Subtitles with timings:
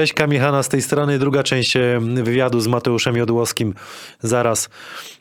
[0.00, 1.18] Cześć, Kamihana z tej strony.
[1.18, 3.74] Druga część e, wywiadu z Mateuszem Jodłowskim
[4.20, 4.68] zaraz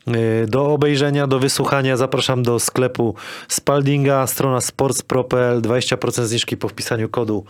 [0.08, 1.98] e, do obejrzenia, do wysłuchania.
[1.98, 3.16] Zapraszam do sklepu
[3.48, 7.46] Spaldinga, strona sportspro.pl, 20% zniżki po wpisaniu kodu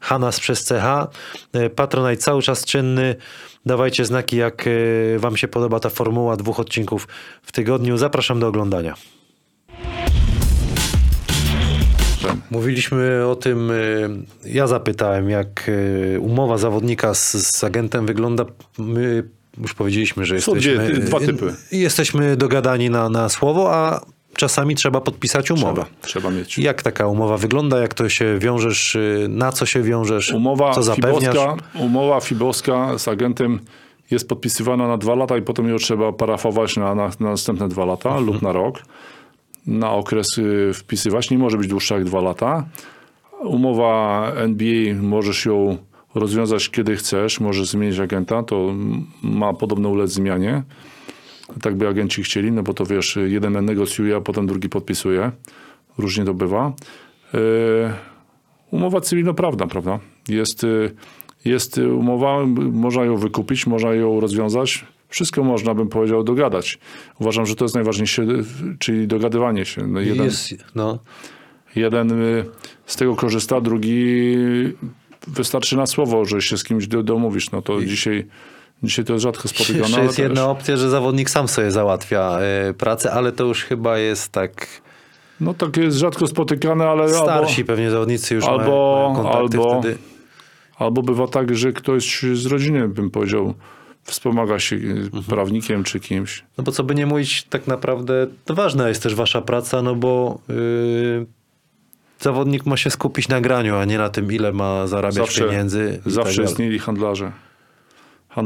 [0.00, 1.08] Hanas przez CH.
[1.52, 3.16] E, Patronite cały czas czynny.
[3.66, 4.64] Dawajcie znaki, jak
[5.16, 7.08] wam się podoba ta formuła dwóch odcinków
[7.42, 7.96] w tygodniu.
[7.96, 8.94] Zapraszam do oglądania.
[12.50, 14.08] Mówiliśmy o tym, y,
[14.44, 18.44] ja zapytałem, jak y, umowa zawodnika z, z agentem wygląda.
[18.78, 19.24] My
[19.60, 21.54] już powiedzieliśmy, że Są jesteśmy, dwie- dwa typy.
[21.72, 24.00] jesteśmy dogadani na, na słowo, a
[24.36, 25.82] czasami trzeba podpisać umowę.
[25.84, 26.58] Trzeba, trzeba mieć.
[26.58, 30.82] Jak taka umowa wygląda, jak to się wiążesz, y, na co się wiążesz, Umowa co
[30.82, 31.34] zapewniasz?
[31.34, 33.60] fibowska, umowa fibowska z agentem
[34.10, 37.84] jest podpisywana na dwa lata i potem ją trzeba parafować na, na, na następne dwa
[37.84, 38.26] lata Mhm.
[38.26, 38.78] lub na rok.
[39.66, 40.40] Na okres
[40.74, 41.30] wpisywać.
[41.30, 42.64] Nie może być dłuższa jak dwa lata.
[43.40, 45.78] Umowa NBA możesz ją
[46.14, 48.74] rozwiązać kiedy chcesz, możesz zmienić agenta, to
[49.22, 50.62] ma podobno ulec zmianie.
[51.62, 55.30] Tak by agenci chcieli, no bo to wiesz, jeden negocjuje, a potem drugi podpisuje.
[55.98, 56.72] Różnie to bywa.
[57.32, 57.40] Yy,
[58.70, 59.98] umowa cywilnoprawna, prawda?
[60.28, 60.94] Jest, y,
[61.44, 64.84] jest umowa, można ją wykupić, można ją rozwiązać.
[65.08, 66.78] Wszystko można, bym powiedział, dogadać.
[67.20, 68.22] Uważam, że to jest najważniejsze,
[68.78, 69.86] czyli dogadywanie się.
[69.86, 70.98] No jeden, Jest, no,
[71.76, 72.44] jeden y,
[72.86, 74.36] z tego korzysta, drugi
[75.28, 77.50] wystarczy na słowo, że się z kimś do- domówisz.
[77.50, 78.26] No to dzisiaj,
[78.82, 79.78] dzisiaj to jest rzadko spotykane.
[79.80, 82.38] Jeszcze jest jedna opcja, że zawodnik sam sobie załatwia
[82.70, 84.66] y, pracę, ale to już chyba jest tak...
[85.40, 89.80] No tak jest rzadko spotykane, ale Starsi pewnie zawodnicy już albo- mają, mają kontakty albo-
[89.80, 89.98] wtedy.
[90.78, 93.54] Albo bywa tak, że ktoś z rodziny, bym powiedział,
[94.06, 95.22] wspomaga się Mhm.
[95.24, 96.44] prawnikiem czy kimś.
[96.58, 99.94] No bo co by nie mówić, tak naprawdę to ważna jest też wasza praca, no
[99.94, 101.26] bo yy,
[102.20, 106.00] zawodnik ma się skupić na graniu, a nie na tym, ile ma zarabiać pieniędzy.
[106.06, 107.32] i zawsze tak istnieli handlarze.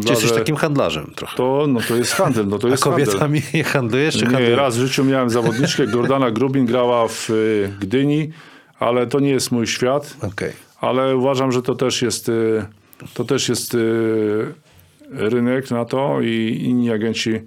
[0.04, 1.36] Czy jesteś takim handlarzem trochę?
[1.36, 3.06] to, no to jest handel, no to A jest handel.
[3.06, 7.72] kobietami nie handlujesz, czy Nie, raz w życiu miałem zawodniczkę, Gordana Grubin grała w y,
[7.80, 8.30] Gdyni,
[8.78, 10.16] ale to nie jest mój świat.
[10.22, 10.52] Okej.
[10.80, 12.66] Ale uważam, że to też jest, y,
[13.14, 14.54] to też jest y,
[15.10, 17.40] rynek na to i inni agenci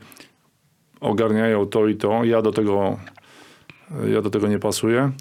[1.00, 2.24] ogarniają to i to.
[2.24, 2.98] Ja do tego,
[4.14, 5.12] ja do tego nie pasuję.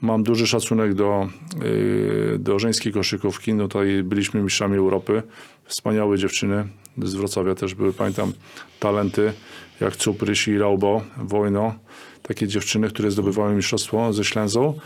[0.00, 1.28] Mam duży szacunek do,
[1.64, 3.54] y, do żeńskiej koszykówki.
[3.54, 5.22] No tutaj byliśmy mistrzami Europy.
[5.64, 6.68] Wspaniałe dziewczyny.
[6.98, 8.32] Z Wrocławia też były, pamiętam,
[8.80, 9.32] talenty
[9.80, 11.74] jak Cupryś i Raubo, Wojno.
[12.22, 14.78] Takie dziewczyny, które zdobywały mistrzostwo ze Ślęzą.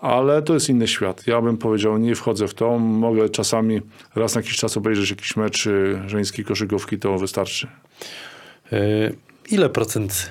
[0.00, 1.26] Ale to jest inny świat.
[1.26, 2.78] Ja bym powiedział, nie wchodzę w to.
[2.78, 3.80] Mogę czasami
[4.14, 7.66] raz na jakiś czas obejrzeć jakiś mecz y, żeńskiej koszykówki, to wystarczy.
[8.72, 8.78] Yy,
[9.50, 10.30] ile procent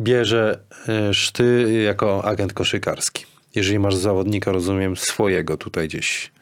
[0.00, 3.24] bierzesz ty jako agent koszykarski?
[3.54, 6.32] Jeżeli masz zawodnika, rozumiem, swojego tutaj gdzieś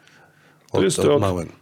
[0.73, 1.53] od, jest od od- małego.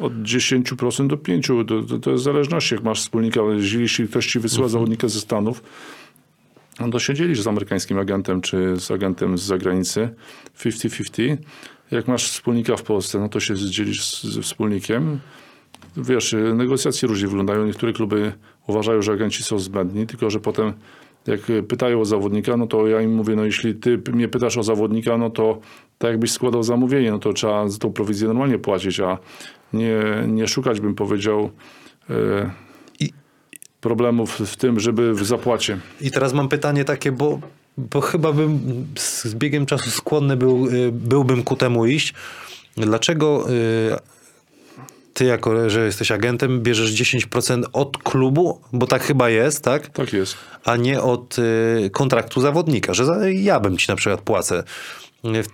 [0.00, 1.64] Od 10% do 5%.
[1.68, 3.40] To, to, to jest w zależności, jak masz wspólnika.
[3.78, 5.62] Jeśli, ktoś ci wysyła zawodnika ze Stanów,
[6.80, 10.08] no to się dzielisz z amerykańskim agentem, czy z agentem z zagranicy
[10.58, 11.36] 50-50.
[11.90, 15.18] Jak masz wspólnika w Polsce, no to się dzielisz ze wspólnikiem.
[15.96, 17.66] Wiesz, negocjacje różnie wyglądają.
[17.66, 18.32] Niektóre kluby
[18.66, 20.72] uważają, że agenci są zbędni, tylko że potem
[21.26, 24.62] jak pytają o zawodnika, no to ja im mówię, no jeśli ty mnie pytasz o
[24.62, 25.58] zawodnika, no to
[25.98, 29.18] tak jakbyś składał zamówienie, no to trzeba za tą prowizję normalnie płacić, a
[29.72, 29.98] nie,
[30.28, 31.50] nie szukać, bym powiedział,
[32.10, 32.65] I-
[33.86, 35.78] problemów w tym, żeby w zapłacie.
[36.00, 37.40] I teraz mam pytanie takie, bo,
[37.78, 38.60] bo chyba bym
[38.98, 42.14] z biegiem czasu skłonny był, y, byłbym ku temu iść.
[42.76, 43.96] Dlaczego y,
[45.14, 49.88] ty, jako że jesteś agentem, bierzesz 10% od klubu, bo tak chyba jest, tak?
[49.88, 50.36] Tak jest.
[50.64, 54.64] A nie od y, kontraktu zawodnika, że ja bym ci na przykład płacę.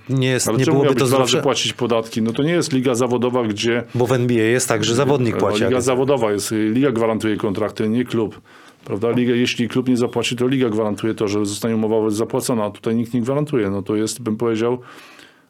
[0.09, 2.23] Nie, jest, Ale nie byłoby to zawsze, płacić podatki?
[2.23, 5.65] No to nie jest liga zawodowa, gdzie bo w NBA jest tak, że zawodnik płaci.
[5.65, 8.41] Liga zawodowa jest, liga gwarantuje kontrakty, nie klub.
[8.85, 9.11] Prawda?
[9.11, 12.95] Liga, jeśli klub nie zapłaci, to liga gwarantuje to, że zostanie umowa zapłacona, a tutaj
[12.97, 13.71] nikt nie gwarantuje.
[13.71, 14.79] No to jest, bym powiedział,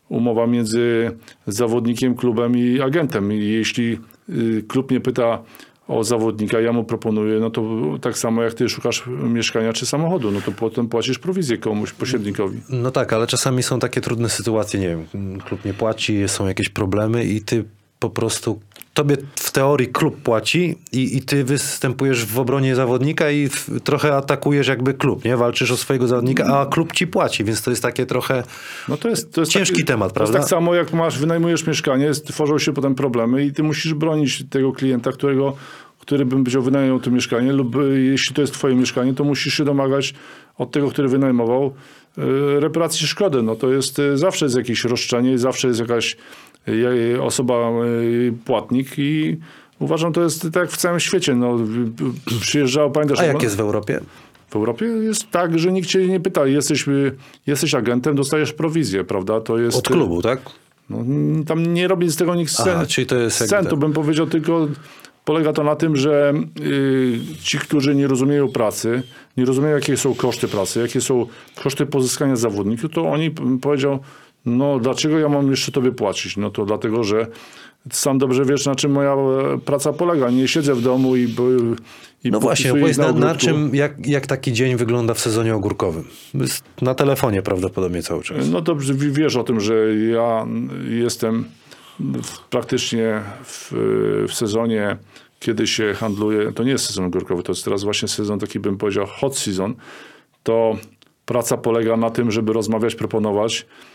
[0.08, 1.10] umowa między
[1.46, 3.32] zawodnikiem, klubem i agentem.
[3.32, 3.98] I jeśli
[4.28, 5.42] y, klub nie pyta
[5.88, 7.62] o zawodnika, ja mu proponuję, no to
[8.00, 12.60] tak samo jak ty szukasz mieszkania czy samochodu, no to potem płacisz prowizję komuś, pośrednikowi.
[12.68, 15.06] No tak, ale czasami są takie trudne sytuacje, nie wiem,
[15.40, 17.64] klub nie płaci, są jakieś problemy i ty
[18.02, 18.60] po prostu,
[18.94, 24.16] tobie w teorii klub płaci i, i ty występujesz w obronie zawodnika i w, trochę
[24.16, 25.36] atakujesz jakby klub, nie?
[25.36, 28.42] Walczysz o swojego zawodnika, a klub ci płaci, więc to jest takie trochę...
[28.88, 30.38] No to jest, to jest Ciężki taki, temat, to prawda?
[30.38, 34.44] jest tak samo jak masz, wynajmujesz mieszkanie, tworzą się potem problemy i ty musisz bronić
[34.50, 35.56] tego klienta, którego,
[35.98, 39.54] który bym powiedział wynajął to mieszkanie lub y, jeśli to jest twoje mieszkanie, to musisz
[39.54, 40.14] się domagać
[40.58, 41.66] od tego, który wynajmował
[42.18, 43.42] y, reparacji szkody.
[43.42, 46.16] No to jest y, zawsze jest jakieś roszczenie, zawsze jest jakaś
[47.20, 49.36] osoba, y, płatnik i
[49.78, 51.34] uważam, to jest tak w całym świecie.
[51.34, 53.20] No, y, y, przyjeżdżał, pamiętasz...
[53.20, 54.00] A jak jest w Europie?
[54.50, 56.46] W Europie jest tak, że nikt cię nie pyta.
[56.46, 57.16] Jesteś, y,
[57.46, 59.40] jesteś agentem, dostajesz prowizję, prawda?
[59.40, 60.40] To jest, Od klubu, tak?
[60.90, 61.04] No,
[61.46, 63.64] tam nie robi z tego nikt Aha, scen, czyli to jest jakby scen.
[63.64, 63.78] To tak.
[63.78, 64.68] bym powiedział tylko,
[65.24, 69.02] polega to na tym, że y, ci, którzy nie rozumieją pracy,
[69.36, 71.26] nie rozumieją, jakie są koszty pracy, jakie są
[71.62, 73.30] koszty pozyskania zawodników, to oni,
[73.60, 73.98] powiedział,
[74.46, 76.36] no dlaczego ja mam jeszcze tobie płacić?
[76.36, 77.26] No to dlatego, że
[77.90, 80.30] sam dobrze wiesz, na czym moja e, praca polega.
[80.30, 81.34] Nie siedzę w domu i,
[82.24, 86.04] i No właśnie, opowiedz na, na czym, jak, jak taki dzień wygląda w sezonie ogórkowym?
[86.82, 88.48] Na telefonie prawdopodobnie cały czas.
[88.48, 90.46] No to wiesz o tym, że ja
[90.88, 91.44] jestem
[92.00, 93.72] w- praktycznie w,
[94.28, 94.96] w sezonie,
[95.40, 98.78] kiedy się handluje, to nie jest sezon górkowy, to jest teraz właśnie sezon taki bym
[98.78, 99.74] powiedział hot season,
[100.42, 100.76] to
[101.26, 103.91] praca polega na tym, żeby rozmawiać, proponować e,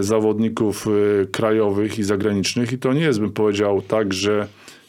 [0.00, 4.48] zawodników e, krajowych i zagranicznych i to nie jest bym powiedział tak, że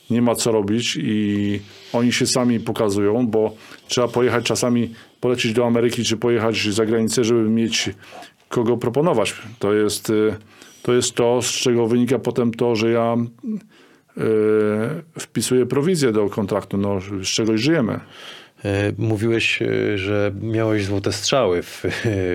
[0.10, 1.60] nie ma co robić i
[1.94, 3.56] oni się sami pokazują, bo
[3.88, 7.90] trzeba pojechać czasami, polecieć do Ameryki czy pojechać za granicę, żeby mieć
[8.50, 9.34] kogo proponować.
[9.60, 10.36] To jest, y,
[10.84, 13.18] to jest to, z czego wynika potem to, że ja
[15.20, 18.00] wpisuję prowizję do kontraktu, no, z czegoś żyjemy.
[18.66, 21.84] E, Mówiłeś, e, że miałeś złote strzały w,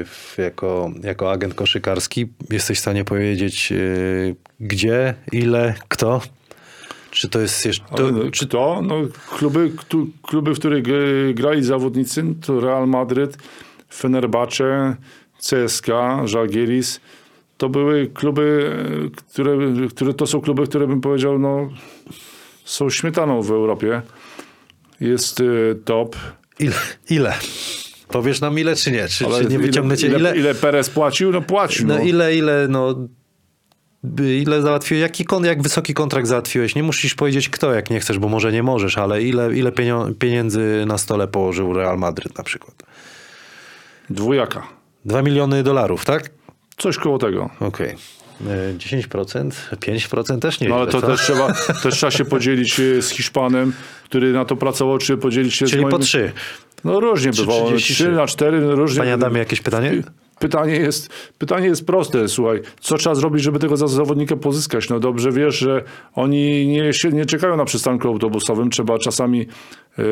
[0.06, 2.26] w, jako, jako agent koszykarski.
[2.50, 3.76] Jesteś w stanie powiedzieć, e,
[4.60, 6.20] gdzie, ile, kto?
[7.10, 7.84] Czy to jest jeszcze.
[7.96, 8.94] To, czy, to, no,
[9.38, 9.72] kluby,
[10.22, 10.82] kluby, w których
[11.34, 13.38] grali zawodnicy, to Real Madryd,
[13.94, 14.96] Fenerbahce,
[15.38, 17.00] CSKA, Żalgiris,
[17.58, 18.76] to były kluby,
[19.16, 19.56] które,
[19.90, 21.70] które to są kluby, które bym powiedział, no,
[22.64, 24.02] są śmietaną w Europie.
[25.00, 26.16] Jest y, top.
[26.58, 26.74] ile,
[27.10, 27.34] ile?
[28.08, 29.08] Powiesz nam ile, czy nie?
[29.08, 30.30] Czy, Ale czy nie wyciągniecie ile, ile?
[30.30, 31.32] ile, ile Perez płacił?
[31.32, 31.86] No płacił.
[31.86, 32.00] No no.
[32.00, 33.08] ile, ile, no.
[34.40, 35.02] Ile załatwiłeś?
[35.02, 36.74] Jaki jak wysoki kontrakt załatwiłeś?
[36.74, 39.72] Nie musisz powiedzieć kto, jak nie chcesz, bo może nie możesz, ale ile, ile
[40.18, 42.82] pieniędzy na stole położył Real Madryt na przykład?
[44.10, 44.66] Dwójaka.
[45.04, 46.30] Dwa miliony dolarów, tak?
[46.76, 47.50] Coś koło tego.
[47.60, 47.90] Okej.
[47.90, 47.96] E,
[48.78, 51.06] 10%, 5% też nie No ale to co?
[51.06, 51.52] też trzeba,
[51.82, 53.72] też trzeba się podzielić y, z Hiszpanem,
[54.04, 55.90] który na to pracował, czy podzielić się Czyli z moim...
[55.90, 56.32] po trzy.
[56.84, 57.66] No różnie Czy bywało.
[57.66, 57.94] 33?
[58.04, 58.98] 3 na 4, no różnie.
[58.98, 60.02] Panie Adamie, jakieś pytanie?
[60.38, 62.60] Pytanie jest, pytanie jest proste, słuchaj.
[62.80, 64.88] Co trzeba zrobić, żeby tego za- zawodnika pozyskać?
[64.88, 65.82] No dobrze wiesz, że
[66.14, 68.70] oni nie, nie czekają na przystanku autobusowym.
[68.70, 69.46] Trzeba czasami
[69.98, 70.02] e,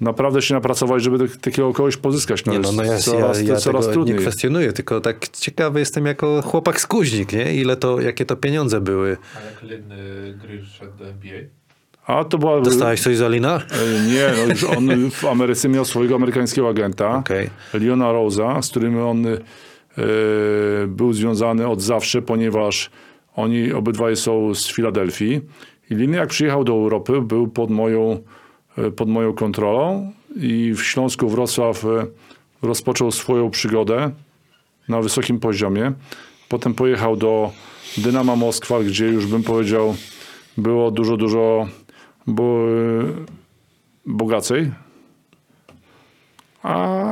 [0.00, 2.44] naprawdę się napracować, żeby tak- takiego kogoś pozyskać.
[2.44, 4.16] No, Nie, no, jest no ja, coraz, ja, ja coraz tego trudniej.
[4.16, 7.54] nie kwestionuję, tylko tak ciekawy jestem jako chłopak z Kuźnik, nie?
[7.54, 9.16] Ile to, jakie to pieniądze były.
[9.36, 11.38] A jak Lin y, Grill szedł do NBA?
[12.06, 12.60] A to była...
[12.60, 13.56] Dostałeś coś za Lina?
[13.56, 17.50] E, Nie, no już on w Ameryce miał swojego amerykańskiego agenta, Okej.
[17.74, 19.36] Leona Rosa, z którym on e,
[20.86, 22.90] był związany od zawsze, ponieważ
[23.34, 25.40] oni obydwaj są z Filadelfii.
[25.90, 28.22] I Lin jak przyjechał do Europy, był pod moją,
[28.96, 32.06] pod moją kontrolą i w Śląsku Wrocław e,
[32.62, 34.10] rozpoczął swoją przygodę
[34.88, 35.92] na wysokim poziomie.
[36.48, 37.52] Potem pojechał do
[37.98, 39.94] Dynama Moskwa, gdzie już bym powiedział
[40.58, 41.68] było dużo, dużo
[42.26, 42.58] bo,
[44.06, 44.70] bogacej.
[46.62, 47.04] A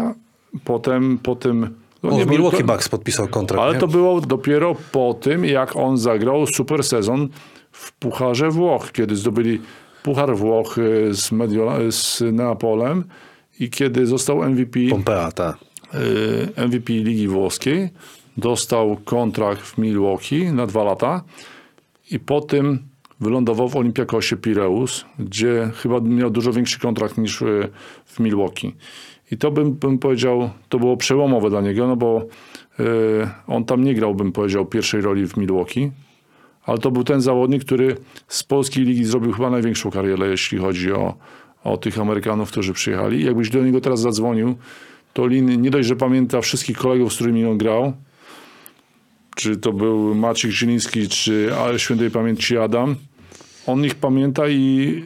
[0.65, 3.63] potem, potem no O, w bo Milwaukee to- Bucks podpisał kontrakt.
[3.63, 3.81] Ale nie?
[3.81, 7.29] to było dopiero po tym, jak on zagrał super sezon
[7.73, 9.61] w Pucharze Włoch, kiedy zdobyli
[10.05, 13.05] Puchar Włoch y, z, Mediola, z Neapolem
[13.61, 15.57] i kiedy został MVP, Pompea, ta.
[16.59, 17.89] y, MVP Ligi Włoskiej,
[18.37, 21.23] dostał kontrakt w Milwaukee na dwa lata
[22.11, 22.79] i po tym
[23.21, 27.69] wylądował w Olympiakosie Pireus, gdzie chyba miał dużo większy kontrakt niż y,
[28.05, 28.75] w Milwaukee.
[29.33, 32.27] I to bym, bym powiedział, to było przełomowe dla niego, no bo
[33.47, 35.91] on tam nie grał, bym powiedział, pierwszej roli w Milwaukee,
[36.67, 37.97] ale to był ten zawodnik, który
[38.29, 41.15] z polskiej ligi zrobił chyba największą karierę, jeśli chodzi o,
[41.65, 43.25] o tych Amerykanów, którzy przyjechali.
[43.25, 44.55] Jakbyś do niego teraz zadzwonił,
[45.13, 47.93] to Lin nie dość, że pamięta wszystkich kolegów, z którymi on grał,
[49.37, 52.97] czy to był Maciek Zieliński, czy świętej pamięci Adam,
[53.67, 55.05] on ich pamięta i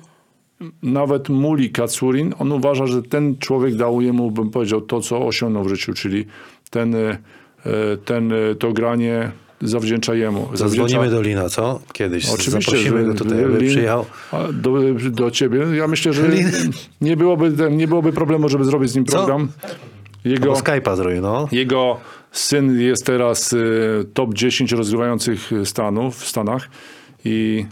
[0.83, 5.65] nawet Muli Kacurin, on uważa, że ten człowiek dał jemu, bym powiedział, to, co osiągnął
[5.65, 6.27] w życiu, czyli
[6.71, 7.19] ten, e,
[8.05, 10.49] ten, e, to granie zawdzięcza jemu.
[10.55, 11.81] Zadzwonimy do Lina, co?
[11.93, 12.29] Kiedyś.
[12.29, 14.07] Oczywiście, Zaprosimy go tutaj, aby Lin- przyjechał.
[14.53, 14.73] Do,
[15.11, 15.59] do ciebie.
[15.77, 19.17] Ja myślę, że Lin- nie byłoby, nie byłoby problemu, żeby zrobić z nim Co?
[19.17, 19.49] program.
[20.25, 21.49] Jego, Skype'a zrobił, no.
[21.53, 22.01] jego
[22.33, 26.69] syn jest teraz y, top 10 rozgrywających Stanów w Stanach
[27.25, 27.67] i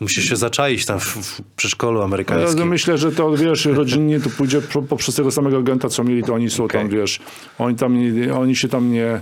[0.00, 2.68] Musisz się zaczaić tam w, w przedszkolu ja amerykańskim.
[2.68, 6.34] myślę, że to wiesz, rodzinnie to pójdzie po- poprzez tego samego agenta, co mieli, to
[6.34, 6.80] oni są Okej.
[6.80, 7.20] tam, wiesz,
[7.58, 7.96] oni tam
[8.34, 9.20] oni się tam nie,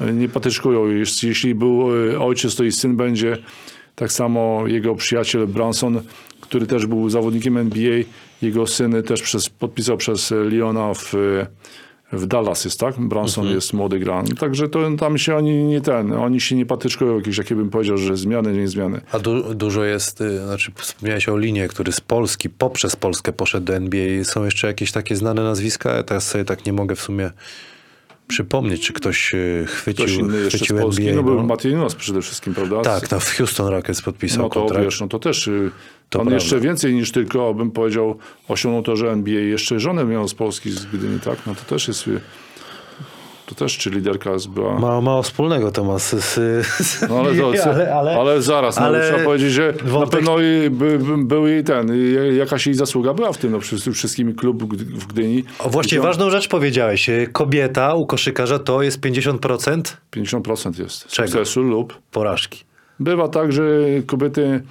[0.00, 0.86] nie patyczkują.
[0.86, 3.38] Jeśli, jeśli był e, ojciec, to i syn będzie.
[3.94, 6.00] Tak samo jego przyjaciel Branson,
[6.40, 7.98] który też był zawodnikiem NBA,
[8.42, 11.14] jego syn też przez, podpisał przez Leona w,
[12.12, 12.98] w Dallas jest, tak?
[12.98, 14.26] Branson jest młody gran.
[14.26, 17.98] Także to tam się oni nie ten, oni się nie patyczkują jakieś, jakie bym powiedział,
[17.98, 19.00] że zmiany, nie zmiany.
[19.12, 23.66] A du- dużo jest, y, znaczy wspomniałeś o Linie, który z Polski, poprzez Polskę poszedł
[23.66, 24.24] do NBA.
[24.24, 25.92] Są jeszcze jakieś takie znane nazwiska?
[25.92, 27.30] Ja teraz sobie tak nie mogę w sumie
[28.28, 31.16] przypomnieć, czy ktoś y, chwycił, Ktoś inny jeszcze z chwycił Polski, NBA.
[31.16, 31.42] no był no.
[31.42, 32.80] Matinos przede wszystkim, prawda?
[32.82, 34.84] Tak, no, w Houston Rockets podpisał No to kontrakt.
[34.84, 35.70] wiesz, no to też y,
[36.10, 36.34] To on prawda.
[36.44, 38.18] jeszcze więcej niż tylko, bym powiedział,
[38.48, 41.38] osiągnął to, że NBA jeszcze żonę miał z Polski, z Gdyni, tak?
[41.46, 42.20] No to też jest, y,
[43.46, 44.78] to też czy liderka była.
[44.78, 48.98] Ma, mało wspólnego to ma z, z, No ale, to, ale, ale, ale zaraz, ale
[48.98, 52.66] no, trzeba powiedzieć, że na wątek- pewno i by, by, był jej ten, y, jakaś
[52.66, 55.44] jej zasługa była w tym, no przede wszystkim klub w Gdy- w Gdyni.
[55.58, 57.10] O, właśnie I ważną rzecz powiedziałeś.
[57.32, 61.28] Kobieta u koszykarza to jest 50% 50% jest Czego?
[61.28, 62.64] sukcesu lub porażki.
[63.00, 63.62] Bywa tak, że
[64.06, 64.62] kobiety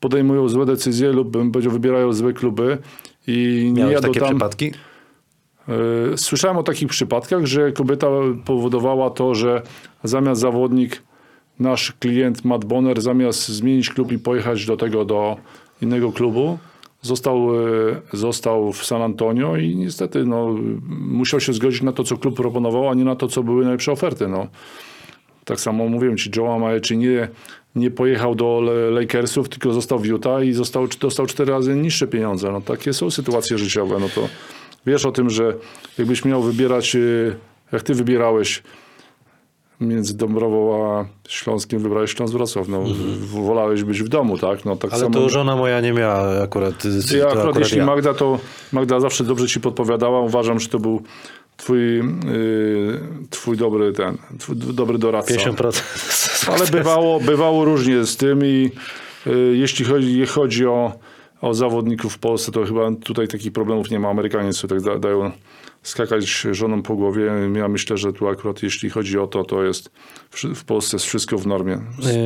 [0.00, 2.78] podejmują złe decyzje lub bym powiedział, wybierają złe kluby
[3.26, 4.28] i nie Miałeś jadą takie tam.
[4.28, 4.72] przypadki?
[5.68, 8.06] E, Słyszałem o takich przypadkach, że kobieta
[8.44, 9.62] powodowała to, że
[10.04, 11.02] zamiast zawodnik,
[11.58, 15.36] nasz klient Matt Bonner, zamiast zmienić klub i pojechać do tego, do
[15.82, 16.58] innego klubu,
[17.02, 20.54] został, e, został w San Antonio i niestety no,
[20.90, 23.92] musiał się zgodzić na to, co klub proponował, a nie na to, co były najlepsze
[23.92, 24.28] oferty.
[24.28, 24.46] No.
[25.44, 27.28] Tak samo mówiłem ci, Joe Amaechi nie,
[27.74, 32.52] nie pojechał do Lakersów, tylko został w Utah i został, dostał cztery razy niższe pieniądze.
[32.52, 33.96] No, takie są sytuacje życiowe.
[34.00, 34.28] No to
[34.86, 35.54] wiesz o tym, że
[35.98, 37.36] jakbyś miał wybierać, y,
[37.72, 38.62] jak ty wybierałeś
[39.80, 42.68] między Dąbrową a Śląskiem, wybrałeś Śląsk Wrocław.
[42.68, 44.64] No, w- Wolałeś być w domu, tak?
[44.64, 44.92] No, tak Mhm.
[44.92, 45.24] Ale samo...
[45.24, 46.74] to żona moja nie miała akurat.
[47.18, 47.86] Ja to akurat, jeśli ja.
[47.86, 48.38] Magda, to
[48.72, 50.20] Magda zawsze dobrze ci podpowiadała.
[50.20, 51.02] Uważam, że to był
[51.56, 52.02] twój, yy,
[53.30, 55.34] twój dobry ten, twój dobry doradca.
[55.34, 55.82] 50%.
[56.54, 58.70] Ale bywało, bywało różnie z tym i
[59.26, 60.92] y, jeśli chodzi, chodzi o,
[61.40, 64.08] o zawodników w Polsce, to chyba tutaj takich problemów nie ma.
[64.08, 65.30] Amerykanie sobie tak da, dają
[65.82, 67.32] skakać żoną po głowie.
[67.54, 69.90] Ja myślę, że tu akurat jeśli chodzi o to, to jest
[70.54, 71.78] w Polsce jest wszystko w normie.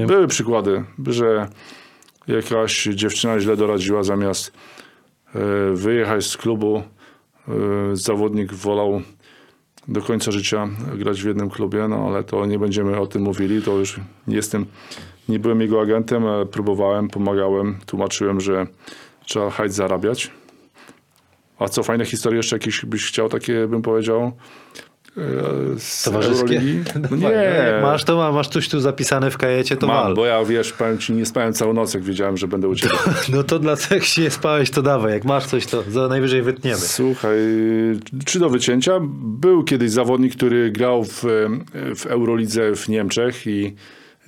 [0.06, 1.48] Były przykłady, że
[2.28, 4.52] jakaś dziewczyna źle doradziła zamiast
[5.34, 5.38] y,
[5.74, 6.82] wyjechać z klubu,
[7.92, 9.02] y, zawodnik wolał
[9.88, 13.62] do końca życia grać w jednym klubie, no ale to nie będziemy o tym mówili,
[13.62, 14.66] to już nie jestem,
[15.28, 18.66] nie byłem jego agentem, ale próbowałem, pomagałem, tłumaczyłem, że
[19.26, 20.30] trzeba hajs zarabiać.
[21.58, 24.32] A co, fajne historie jeszcze jakieś byś chciał, takie bym powiedział,
[25.16, 25.20] e,
[25.78, 26.56] z Towarzyskie?
[26.56, 26.80] Euroligi?
[27.10, 27.34] No Nie.
[27.34, 30.14] Jak masz to, ma- masz coś tu zapisane w kajecie, to mam, wal.
[30.14, 32.94] bo ja wiesz, powiem ci, nie spałem całą noc, jak wiedziałem, że będę u ciebie.
[33.32, 35.12] No to dlatego jak się nie spałeś, to dawaj.
[35.12, 36.76] Jak masz coś, to za najwyżej wytniemy.
[36.80, 37.38] Słuchaj,
[38.24, 38.98] czy do wycięcia?
[39.20, 41.24] Był kiedyś zawodnik, który grał w,
[41.96, 43.74] w Eurolidze w Niemczech i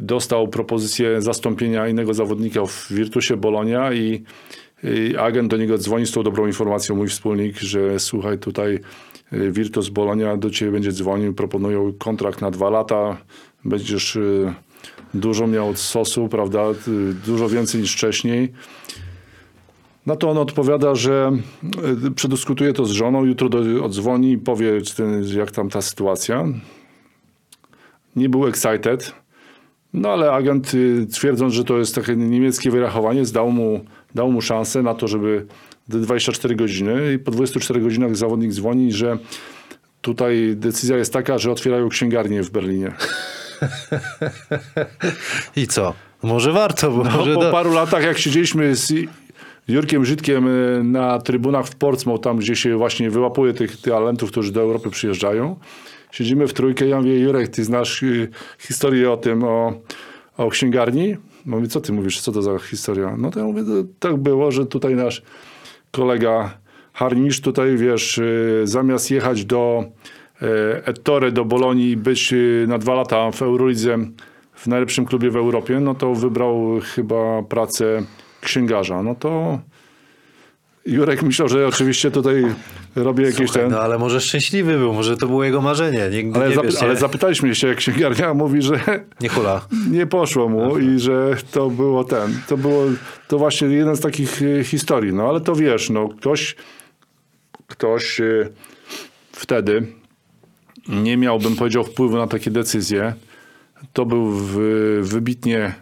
[0.00, 4.24] dostał propozycję zastąpienia innego zawodnika w Virtusie Bolonia i,
[5.18, 8.78] agent do niego dzwoni z tą dobrą informacją, mój wspólnik, że słuchaj, tutaj
[9.32, 13.16] y, Virtus Bolonia do ciebie będzie dzwonił, proponują kontrakt na dwa lata,
[13.64, 14.54] będziesz y,
[15.14, 18.52] dużo miał sosu, prawda, y, dużo więcej niż wcześniej.
[20.06, 21.32] Na to on odpowiada, że
[22.16, 24.72] przedyskutuje to z żoną, jutro do, odzwoni i powie,
[25.36, 26.44] jak tam ta sytuacja.
[28.16, 29.14] Nie był excited,
[29.92, 33.80] no ale agent y, twierdząc, że to jest takie niemieckie wyrachowanie, dał mu,
[34.14, 35.46] dał mu szansę na to, żeby
[35.88, 39.18] do 24 godziny i po 24 godzinach zawodnik dzwoni, że
[40.00, 42.92] tutaj decyzja jest taka, że otwierają księgarnię w Berlinie.
[45.56, 45.94] I co?
[46.22, 47.50] Może warto, bo No, może po do...
[47.50, 48.92] paru latach, jak siedzieliśmy z
[49.68, 54.52] Jurkiem Żydkiem y, na trybunach w Portsmouth, tam gdzie się właśnie wyłapuje tych talentów, którzy
[54.52, 55.56] do Europy przyjeżdżają,
[56.12, 59.72] siedzimy w trójkę, ja mówię, Jurek, ty znasz y, historię o tym, o,
[60.36, 61.16] o księgarni?
[61.46, 63.14] Mówię, co ty mówisz, co to za historia?
[63.18, 63.62] No to ja mówię,
[63.98, 65.22] tak było, że tutaj nasz
[65.90, 66.60] kolega
[66.92, 69.84] Harnisz tutaj, wiesz, y, zamiast jechać do
[70.42, 73.98] e, Ettore, do Bolonii i być y, na dwa lata w Eurolidze
[74.54, 78.02] w najlepszym klubie w Europie, no to wybrał chyba pracę
[78.40, 79.02] księgarza.
[79.02, 79.58] No to
[80.86, 82.44] Jurek myślał, że oczywiście tutaj
[82.96, 83.70] robię jakieś Słuchaj, ten...
[83.70, 86.08] No ale może szczęśliwy był, może to było jego marzenie.
[86.12, 87.00] Nigdy Ale, nie zapy- wiesz, ale nie?
[87.00, 88.80] zapytaliśmy się, jak księgarnia mówi, że
[89.20, 89.66] nie hula.
[89.90, 92.84] nie poszło mu i że to było ten, to było,
[93.28, 96.56] to właśnie jeden z takich y, historii, no ale to wiesz, no ktoś,
[97.66, 98.48] ktoś y,
[99.32, 99.86] wtedy
[100.88, 103.14] nie miał, bym powiedział, wpływu na takie decyzje.
[103.92, 104.52] To był w,
[105.02, 105.74] wybitnie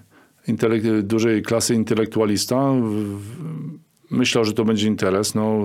[0.48, 2.56] intelek- dużej klasy intelektualista.
[2.82, 3.18] W-
[4.10, 5.34] Myślał, że to będzie interes.
[5.34, 5.58] No,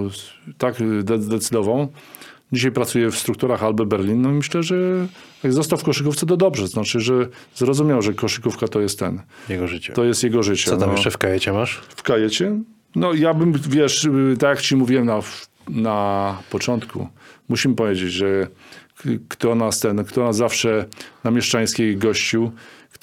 [0.58, 1.88] tak de- decydował.
[2.52, 4.22] Dzisiaj pracuje w strukturach Alby Berlin.
[4.22, 4.76] No myślę, że
[5.44, 6.68] jak został w koszykówce, to dobrze.
[6.68, 9.22] Znaczy, że zrozumiał, że koszykówka to jest ten.
[9.50, 9.94] Jego życie.
[9.94, 10.70] To jest jego życie.
[10.70, 10.96] Co tam no.
[10.96, 11.82] jeszcze w kajecie masz?
[11.90, 12.60] W kajecie?
[12.96, 14.08] No ja bym, wiesz,
[14.40, 15.20] tak jak ci mówiłem na,
[15.70, 17.08] na początku,
[17.50, 18.48] musimy powiedzieć, że
[19.28, 20.86] kto nas ten, kto nas zawsze
[21.24, 22.52] na Mieszczańskiej gościł,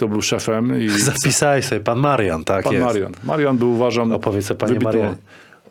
[0.01, 2.87] kto był szefem i Zapisałeś sobie, pan Marian, tak pan jest.
[2.87, 3.13] Marian.
[3.25, 5.15] Marian był, uważam, Opowiedz o panie wybitną- Marianie.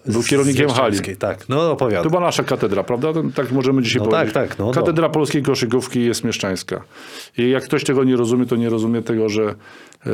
[0.06, 1.00] Był kierownikiem hali.
[1.20, 2.04] Tak, no opowiadaj.
[2.04, 3.14] To była nasza katedra, prawda?
[3.14, 4.34] To, tak możemy dzisiaj No powiedzieć.
[4.34, 6.82] tak, tak, no, Katedra polskiej koszykówki jest mieszczańska.
[7.38, 10.10] I jak ktoś tego nie rozumie, to nie rozumie tego, że e,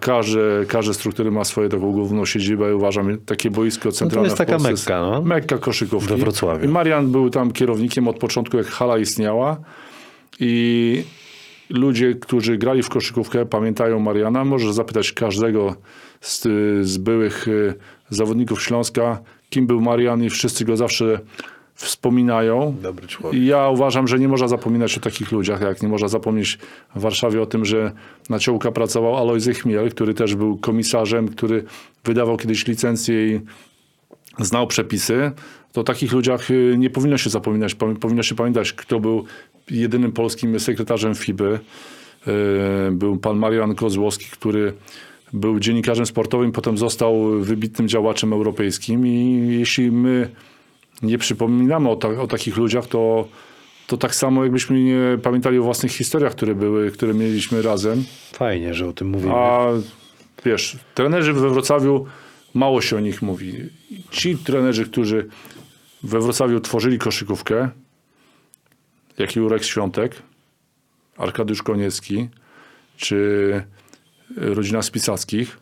[0.00, 4.58] każde, każde struktury ma swoją taką główną siedzibę i uważam takie boisko centralne jest taka
[4.58, 5.22] w Polsce Mekka, no.
[5.22, 6.08] Mekka koszykówki.
[6.14, 6.64] We Wrocławiu.
[6.64, 9.56] I Marian był tam kierownikiem od początku, jak hala istniała.
[10.40, 11.04] I
[11.70, 14.44] ludzie, którzy grali w koszykówkę, pamiętają Mariana.
[14.44, 15.76] Możesz zapytać każdego
[16.20, 16.42] z,
[16.86, 17.74] z byłych y,
[18.10, 21.20] zawodników Śląska, kim był Marian i wszyscy go zawsze
[21.74, 22.76] wspominają.
[22.82, 23.40] Dobry człowiek.
[23.40, 26.58] I ja uważam, że nie można zapominać o takich ludziach, jak nie można zapomnieć
[26.94, 27.92] w Warszawie o tym, że
[28.30, 31.64] na Ciołka pracował Alojzy Chmiel, który też był komisarzem, który
[32.04, 33.40] wydawał kiedyś licencję i
[34.44, 35.32] znał przepisy,
[35.72, 37.74] to o takich ludziach y, nie powinno się zapominać.
[38.00, 39.24] Powinno się pamiętać, kto był
[39.70, 41.58] jedynym polskim sekretarzem FIBY.
[42.90, 44.72] Był pan Marian Kozłowski, który
[45.32, 50.28] był dziennikarzem sportowym, potem został wybitnym działaczem europejskim i jeśli my
[51.02, 53.28] nie przypominamy o, ta, o takich ludziach, to,
[53.86, 58.04] to tak samo jakbyśmy nie pamiętali o własnych historiach, które były, które mieliśmy razem.
[58.32, 59.34] Fajnie, że o tym mówimy.
[59.34, 59.66] A
[60.44, 62.06] wiesz, trenerzy we Wrocławiu,
[62.54, 63.54] mało się o nich mówi.
[64.10, 65.28] Ci trenerzy, którzy
[66.02, 67.70] we Wrocławiu tworzyli koszykówkę,
[69.18, 70.22] jak Jurek Świątek,
[71.16, 72.28] Arkadiusz Koniecki,
[72.96, 73.62] czy
[74.36, 75.58] rodzina Spisackich,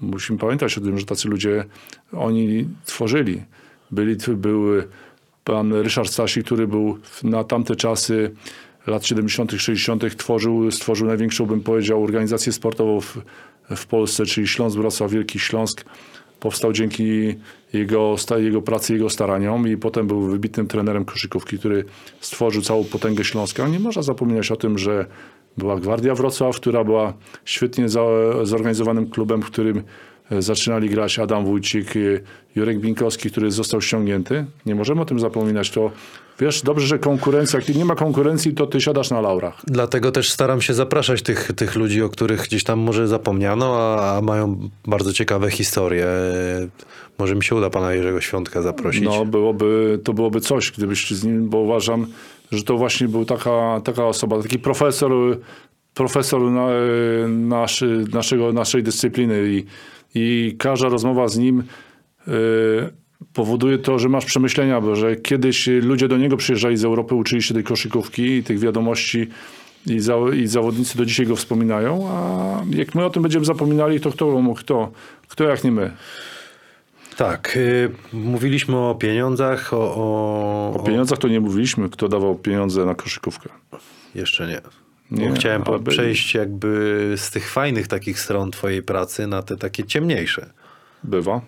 [0.00, 1.64] musimy pamiętać o tym, że tacy ludzie,
[2.12, 3.42] oni tworzyli.
[3.90, 4.66] Byli, był
[5.44, 8.34] pan Ryszard Stasi, który był na tamte czasy
[8.86, 10.16] lat 70., 60.
[10.16, 13.18] tworzył, stworzył największą, bym powiedział, organizację sportową w,
[13.76, 15.84] w Polsce, czyli Śląsk Wrocław, Wielki Śląsk.
[16.40, 17.34] Powstał dzięki
[17.72, 21.84] jego, jego pracy, jego staraniom i potem był wybitnym trenerem koszykówki, który
[22.20, 23.68] stworzył całą potęgę Śląska.
[23.68, 25.06] Nie można zapominać o tym, że
[25.58, 27.12] była Gwardia Wrocław, która była
[27.44, 27.88] świetnie
[28.42, 29.82] zorganizowanym klubem, w którym
[30.30, 32.00] e, zaczynali grać Adam Wójcik, e,
[32.54, 34.44] Jurek Binkowski, który został ściągnięty.
[34.66, 35.70] Nie możemy o tym zapominać.
[35.70, 35.90] To
[36.40, 39.62] wiesz, dobrze, że konkurencja, jak nie ma konkurencji, to ty siadasz na laurach.
[39.66, 44.16] Dlatego też staram się zapraszać tych, tych ludzi, o których gdzieś tam może zapomniano, a,
[44.16, 46.06] a mają bardzo ciekawe historie.
[47.18, 49.02] Może mi się uda pana Jerzego Świątka zaprosić.
[49.02, 52.06] No, byłoby, to byłoby coś, gdybyś z nim, bo uważam,
[52.52, 55.12] że to właśnie był taka, taka osoba, taki profesor,
[55.94, 56.68] profesor na,
[57.28, 59.64] naszy, naszego, naszej dyscypliny i,
[60.14, 61.62] i każda rozmowa z nim
[62.28, 62.32] y,
[63.32, 67.42] powoduje to, że masz przemyślenia, bo że kiedyś ludzie do niego przyjeżdżali z Europy, uczyli
[67.42, 69.28] się tej koszykówki i tych wiadomości
[69.86, 74.00] i, za, i zawodnicy do dzisiaj go wspominają, a jak my o tym będziemy zapominali,
[74.00, 74.92] to kto, kto,
[75.28, 75.90] kto jak nie my?
[77.16, 82.84] Tak, y, mówiliśmy o pieniądzach, o, o, O pieniądzach to nie mówiliśmy, kto dawał pieniądze
[82.84, 83.48] na koszykówkę.
[84.14, 84.60] Jeszcze nie.
[85.10, 85.84] Nie, chciałem byli.
[85.84, 90.50] przejść jakby z tych fajnych takich stron twojej pracy na te takie ciemniejsze.
[91.04, 91.40] Bywa.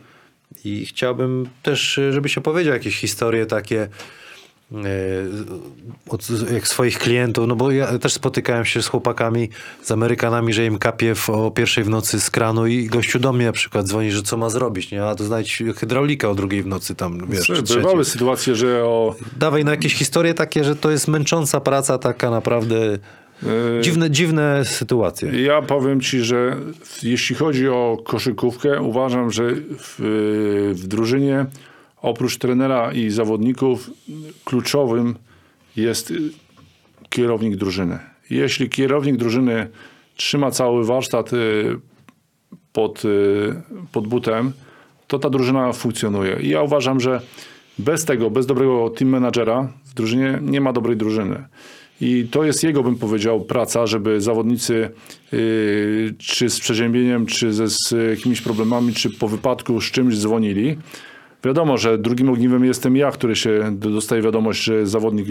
[0.65, 3.89] I chciałbym też, żebyś opowiedział jakieś historie takie
[4.73, 4.79] e,
[6.09, 9.49] od jak swoich klientów, no bo ja też spotykałem się z chłopakami,
[9.83, 13.33] z Amerykanami, że im kapie w, o pierwszej w nocy z kranu i gościu do
[13.33, 15.05] mnie na przykład dzwoni, że co ma zrobić, nie?
[15.05, 17.53] A to znajdź hydraulika o drugiej w nocy tam, wiesz.
[17.75, 19.15] Bywały sytuacje, że o...
[19.37, 22.99] Dawaj no jakieś historie takie, że to jest męcząca praca taka naprawdę,
[23.81, 25.43] dziwne, dziwne sytuacje.
[25.43, 26.57] Ja powiem ci, że
[27.03, 29.95] jeśli chodzi o koszykówkę, uważam, że w,
[30.75, 31.47] w drużynie
[32.03, 33.91] oprócz trenera i zawodników
[34.45, 35.15] kluczowym
[35.77, 36.21] jest y,
[37.09, 37.99] kierownik drużyny.
[38.31, 39.69] Jeśli kierownik drużyny
[40.17, 41.77] trzyma cały warsztat y,
[42.73, 43.55] pod, y,
[43.93, 44.53] pod butem,
[45.07, 46.39] to ta drużyna funkcjonuje.
[46.41, 47.21] I ja uważam, że
[47.79, 51.45] bez tego, bez dobrego team managera w drużynie nie ma dobrej drużyny.
[52.01, 54.91] I to jest jego, bym powiedział, praca, żeby zawodnicy
[55.33, 60.79] yy, czy z przeziębieniem, czy ze, z jakimiś problemami, czy po wypadku z czymś dzwonili.
[61.45, 65.27] Wiadomo, że drugim ogniwem jestem ja, który się do- dostaje wiadomość, że zawodnik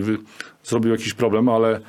[0.63, 1.80] zrobił jakiś problem, ale e,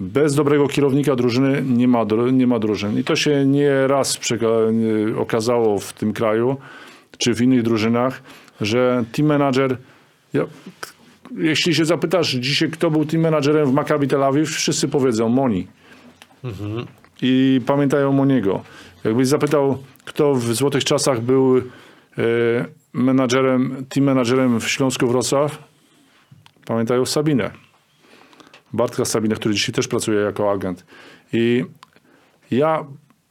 [0.00, 2.98] bez dobrego kierownika drużyny nie ma, nie ma drużyn.
[2.98, 4.18] I to się nie raz
[4.72, 6.56] nie okazało w tym kraju,
[7.18, 8.22] czy w innych drużynach,
[8.60, 9.76] że team manager,
[11.36, 15.66] jeśli się zapytasz dzisiaj, kto był team managerem w Maccabi Tel Awiw, wszyscy powiedzą Moni.
[17.22, 18.62] I pamiętają Moniego.
[19.04, 21.62] Jakbyś zapytał, kto w złotych czasach był e,
[22.92, 25.58] menadżerem, team menadżerem w Śląsku Wrocław,
[26.64, 27.50] pamiętają Sabinę.
[28.72, 30.86] Bartka Sabinę, który dzisiaj też pracuje jako agent.
[31.32, 31.64] I
[32.50, 32.84] ja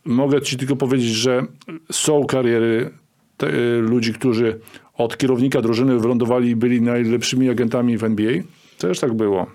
[0.06, 1.46] mogę ci tylko powiedzieć, że
[1.92, 2.92] są kariery
[3.38, 4.60] te, y, ludzi, którzy
[4.94, 8.34] od kierownika drużyny wylądowali i byli najlepszymi agentami w NBA.
[8.78, 9.48] Też tak było.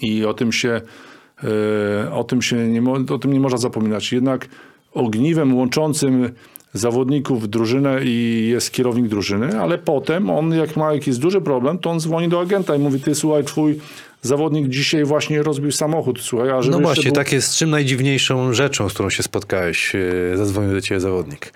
[0.00, 0.80] I o tym się,
[2.04, 4.12] e, o tym się nie, o tym nie można zapominać.
[4.12, 4.48] Jednak
[4.92, 6.30] ogniwem łączącym
[6.72, 11.90] zawodników drużynę i jest kierownik drużyny, ale potem on jak ma jakiś duży problem, to
[11.90, 13.78] on dzwoni do agenta i mówi, ty słuchaj, twój
[14.22, 18.52] zawodnik dzisiaj właśnie rozbił samochód, słuchaj, a żeby No właśnie, był- tak jest czym najdziwniejszą
[18.52, 21.52] rzeczą, z którą się spotkałeś, e, zadzwonił do ciebie zawodnik,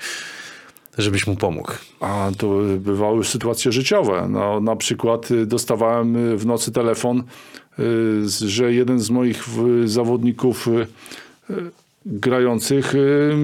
[0.99, 1.73] żebyś mu pomógł.
[2.01, 4.27] A to bywały sytuacje życiowe.
[4.31, 7.23] No, na przykład y, dostawałem y, w nocy telefon,
[7.79, 7.85] y,
[8.49, 9.45] że jeden z moich
[9.85, 10.69] zawodników
[12.07, 12.95] grających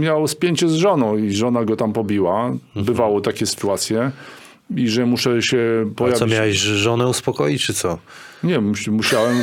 [0.01, 2.53] miał spięcie z żoną i żona go tam pobiła.
[2.77, 4.11] Bywało takie sytuacje.
[4.77, 6.19] I że muszę się A pojawić.
[6.19, 7.99] co, miałeś żonę uspokoić, czy co?
[8.45, 9.37] Nie, mus- musiałem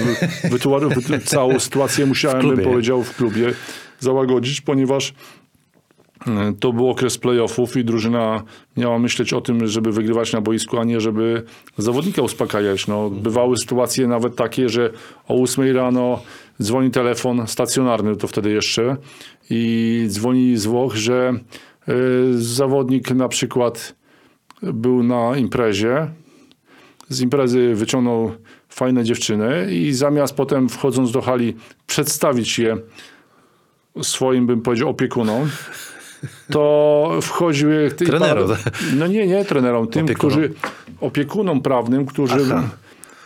[1.26, 3.54] całą sytuację musiałem, bym powiedział, w klubie
[4.00, 5.14] załagodzić, ponieważ
[6.60, 8.44] to był okres playoffów i drużyna
[8.78, 11.44] miała myśleć o tym, żeby wygrywać na boisku, a nie żeby
[11.78, 12.88] zawodnika uspokajać.
[12.88, 14.90] No, bywały sytuacje nawet takie, że
[15.28, 16.22] o 8 rano
[16.62, 18.98] dzwoni telefon stacjonarny, to wtedy jeszcze,
[19.50, 21.34] i dzwoni z Włoch, że
[21.88, 21.94] e,
[22.34, 23.96] zawodnik na przykład
[24.62, 26.08] był na imprezie,
[27.10, 28.32] z imprezy wyciągnął
[28.70, 31.56] fajne dziewczyny i zamiast potem wchodząc do hali
[31.88, 32.78] przedstawić je
[34.02, 35.50] swoim, bym powiedział, opiekunom,
[36.52, 37.92] to wchodziły...
[37.92, 38.50] ty- Trenerom,
[38.98, 40.32] No nie, nie trenerom, tym, Opiekunom.
[40.32, 40.54] którzy...
[41.02, 42.36] Opiekunom prawnym, którzy...
[42.54, 42.64] Aha.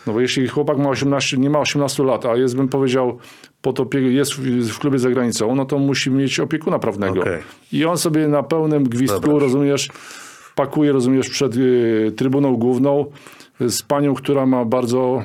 [0.06, 3.18] No bo jeśli chłopak ma 18, nie ma 18 lat, a jest, bym powiedział,
[3.62, 4.40] pod opie- jest w,
[4.72, 7.20] w klubie za granicą, no to musi mieć opiekuna prawnego.
[7.20, 7.42] Okej.
[7.72, 9.38] I on sobie na pełnym gwizdku, Dobra.
[9.38, 9.88] rozumiesz,
[10.54, 13.04] pakuje, rozumiesz, przed y, trybuną główną
[13.60, 15.22] z panią, która ma bardzo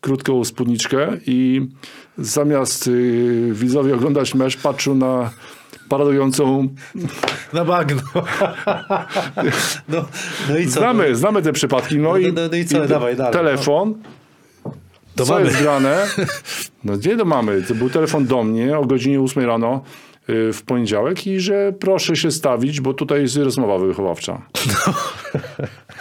[0.00, 1.66] krótką spódniczkę i
[2.18, 5.30] zamiast y, widzowie oglądać mecz, patrzył na
[5.88, 6.68] paradującą...
[7.52, 8.02] Na bagno.
[9.88, 10.04] no,
[10.48, 10.80] no i co?
[10.80, 11.98] Znamy, znamy te przypadki.
[11.98, 12.86] No, No, i, no, no i co?
[12.86, 13.94] Dawaj dalej, telefon.
[15.16, 15.46] To co mamy.
[15.46, 16.06] jest grane?
[16.84, 17.62] No gdzie to mamy?
[17.62, 19.82] To był telefon do mnie o godzinie 8 rano
[20.28, 24.42] y, w poniedziałek i że proszę się stawić, bo tutaj jest rozmowa wychowawcza.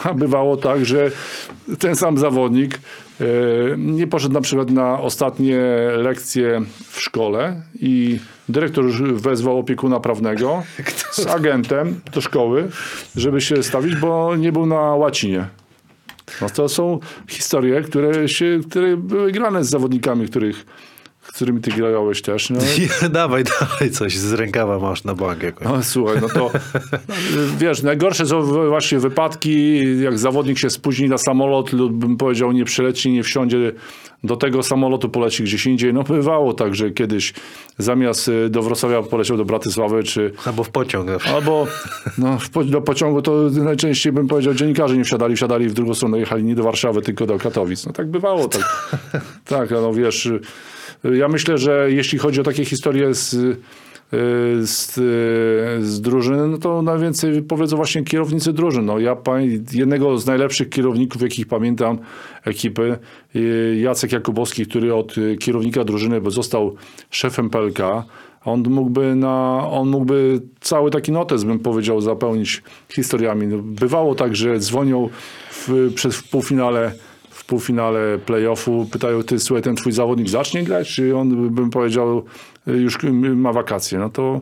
[0.03, 1.11] A bywało tak, że
[1.79, 2.79] ten sam zawodnik
[3.77, 5.59] nie poszedł na przykład na ostatnie
[5.97, 10.63] lekcje w szkole i dyrektor już wezwał opiekuna prawnego
[11.11, 12.69] z agentem do szkoły,
[13.15, 15.47] żeby się stawić, bo nie był na łacinie.
[16.41, 16.99] No to są
[17.29, 20.65] historie, które, się, które były grane z zawodnikami, których,
[21.23, 22.49] z którymi ty grałeś też.
[22.49, 22.59] No,
[23.09, 25.67] dawaj, dawaj coś z rękawa masz na bank jakoś.
[25.67, 26.51] no słuchaj, no to
[27.59, 32.65] wiesz, najgorsze są właśnie wypadki, jak zawodnik się spóźni na samolot lub bym powiedział nie
[32.65, 33.71] przyleci, nie wsiądzie
[34.23, 35.93] do tego samolotu, poleci gdzieś indziej.
[35.93, 37.33] No bywało tak, że kiedyś
[37.77, 41.09] zamiast y, do Wrocławia poleciał do Bratysławy, czy Albo w pociąg.
[41.09, 41.29] zawsze.
[41.35, 41.67] Albo
[42.17, 46.19] no, po- do pociągu to najczęściej bym powiedział, dziennikarze nie wsiadali, wsiadali w drugą stronę,
[46.19, 47.85] jechali nie do Warszawy, tylko do Katowic.
[47.85, 48.47] No tak bywało.
[48.47, 48.61] Tak,
[49.45, 50.39] tak no wiesz, y,
[51.03, 53.57] ja myślę, że jeśli chodzi o takie historie z, y,
[54.67, 58.85] z, y, z drużyny, no to najwięcej powiedzą właśnie kierownicy drużyn.
[58.85, 59.17] No, ja
[59.73, 61.97] jednego z najlepszych kierowników, jakich pamiętam
[62.45, 62.97] ekipy,
[63.35, 66.75] y, Jacek Jakubowski, który od kierownika drużyny został
[67.09, 67.79] szefem PLK,
[68.45, 73.47] on mógłby, na, on mógłby cały taki notes, bym powiedział, zapełnić historiami.
[73.47, 75.09] No, bywało tak, że dzwonią
[75.51, 76.91] w, przed, w półfinale
[77.53, 82.23] półfinale playoffu pytają, ty słuchaj, ten twój zawodnik zacznie grać, czy on, bym powiedział,
[82.67, 82.97] już
[83.35, 83.99] ma wakacje.
[83.99, 84.41] No to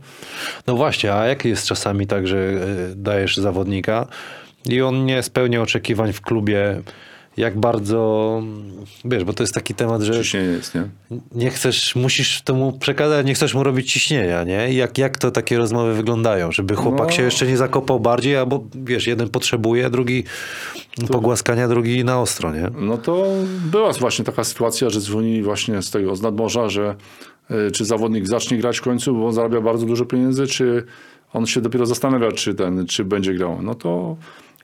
[0.68, 4.08] No właśnie, a jak jest czasami tak, że e, dajesz zawodnika
[4.66, 6.82] i on nie spełnia oczekiwań w klubie,
[7.42, 8.42] jak bardzo,
[9.06, 10.84] wiesz, bo to jest taki temat, że ciśnienie jest, nie?
[11.36, 14.70] nie chcesz, musisz to mu przekazać, nie chcesz mu robić ciśnienia, nie?
[14.74, 16.52] I Jak, jak to takie rozmowy wyglądają?
[16.52, 17.14] Żeby chłopak No.
[17.14, 20.24] się jeszcze nie zakopał bardziej, albo wiesz, jeden potrzebuje, drugi
[21.12, 22.68] pogłaskania, drugi na ostro, nie?
[22.80, 23.26] No to
[23.66, 26.96] była właśnie taka sytuacja, że dzwonili właśnie z tego, z nadmorza, że
[27.52, 30.84] y, czy zawodnik zacznie grać w końcu, bo on zarabia bardzo dużo pieniędzy, czy
[31.34, 33.62] on się dopiero zastanawia, czy ten, czy będzie grał.
[33.62, 34.16] No to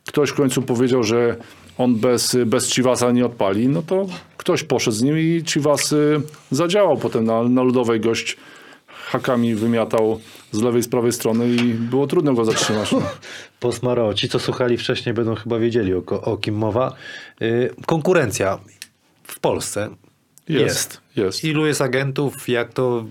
[0.08, 1.36] ktoś w końcu powiedział, że
[1.78, 6.22] on bez, bez Chivasa nie odpali, no to ktoś poszedł z nim i Chivas y,
[6.52, 8.38] zadziałał potem na, na ludowej gość
[8.88, 10.20] hakami wymiatał
[10.52, 12.90] z lewej, z prawej strony i było trudno go zatrzymać.
[13.60, 16.94] Posmaro, ci co słuchali wcześniej będą chyba wiedzieli o, o kim mowa.
[17.40, 18.60] Yy, konkurencja
[19.24, 19.90] w Polsce
[20.50, 21.02] jest.
[21.16, 21.44] Jest.
[21.44, 23.06] Ilu jest agentów, jak to...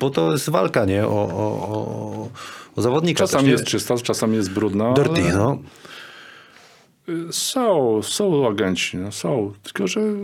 [0.00, 1.06] Bo to jest walka, nie?
[1.06, 2.28] O, o, o,
[2.76, 3.18] o zawodnika.
[3.18, 4.92] Czasami jest czysta, czasami jest brudna.
[4.92, 5.58] Dirty, ale- no.
[7.30, 9.52] Są, są agenci, no są.
[9.62, 10.14] Tylko, że y,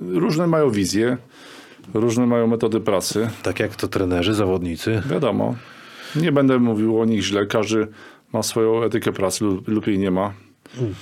[0.00, 1.16] różne mają wizje,
[1.94, 3.30] różne mają metody pracy.
[3.42, 5.02] Tak jak to trenerzy, zawodnicy.
[5.10, 5.54] Wiadomo.
[6.16, 7.46] Nie będę mówił o nich źle.
[7.46, 7.86] Każdy
[8.32, 10.32] ma swoją etykę pracy lub, lub jej nie ma.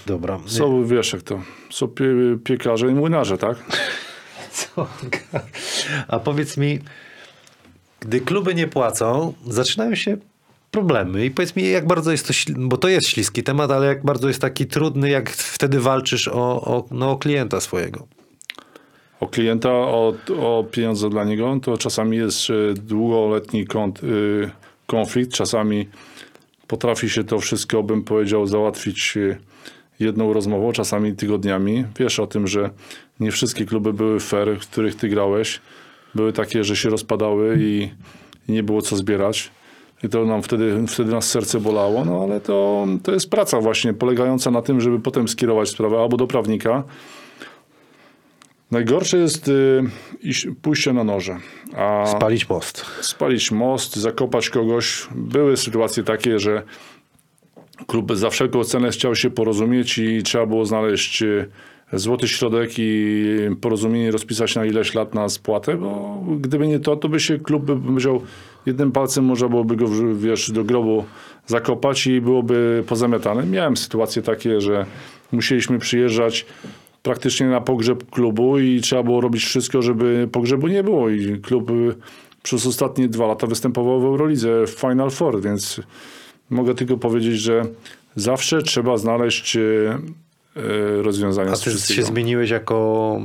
[0.07, 0.41] Dobra.
[0.47, 2.05] Są, wiesz jak to, są pie,
[2.45, 3.57] piekarze i młynarze, tak?
[4.53, 4.87] Co?
[6.09, 6.79] A powiedz mi,
[8.01, 10.17] gdy kluby nie płacą, zaczynają się
[10.73, 11.25] problemy.
[11.25, 14.29] I powiedz mi, jak bardzo jest to, bo to jest śliski temat, ale jak bardzo
[14.29, 18.07] jest taki trudny, jak wtedy walczysz o, o, no, o klienta swojego.
[19.21, 23.67] O klienta, o, o pieniądze dla niego, to czasami jest y, długoletni y,
[24.87, 25.89] konflikt, czasami
[26.67, 29.39] potrafi się to wszystko, bym powiedział, załatwić y,
[30.01, 31.85] jedną rozmową, czasami tygodniami.
[31.99, 32.71] Wiesz o tym, że
[33.21, 35.61] nie wszystkie kluby były fair, w których ty grałeś.
[36.15, 37.89] Były takie, że się rozpadały i
[38.49, 39.51] nie było co zbierać.
[40.03, 43.95] I to nam wtedy, wtedy nas serce bolało, no ale to, to jest praca właśnie
[43.95, 46.85] polegająca na tym, żeby potem skierować sprawę albo do prawnika,
[48.73, 49.83] Najgorsze jest y,
[50.23, 51.39] iść, pójście na noże.
[51.77, 52.85] A Spalić most.
[53.01, 55.09] spalić most, zakopać kogoś.
[55.15, 56.63] Były sytuacje takie, że
[57.87, 61.49] klub za wszelką cenę chciał się porozumieć i trzeba było znaleźć y,
[61.93, 63.25] złoty środek i
[63.61, 67.65] porozumienie rozpisać na ileś lat na spłatę, bo gdyby nie to, to by się klub
[67.65, 68.23] by powiedział
[68.67, 71.05] jednym palcem można byłoby go wiesz, do grobu
[71.47, 73.47] zakopać i byłoby pozamiatane.
[73.47, 74.87] Miałem sytuacje takie, że
[75.33, 76.47] musieliśmy przyjeżdżać
[77.03, 81.71] praktycznie na pogrzeb klubu i trzeba było robić wszystko, żeby pogrzebu nie było i klub
[81.71, 81.95] y,
[82.43, 85.81] przez ostatnie dwa lata występował w Eurolidze w Final Four, więc
[86.51, 87.63] mogę tylko powiedzieć, że
[88.17, 89.61] zawsze trzeba znaleźć y,
[90.57, 93.19] y, rozwiązania A ty się zmieniłeś jako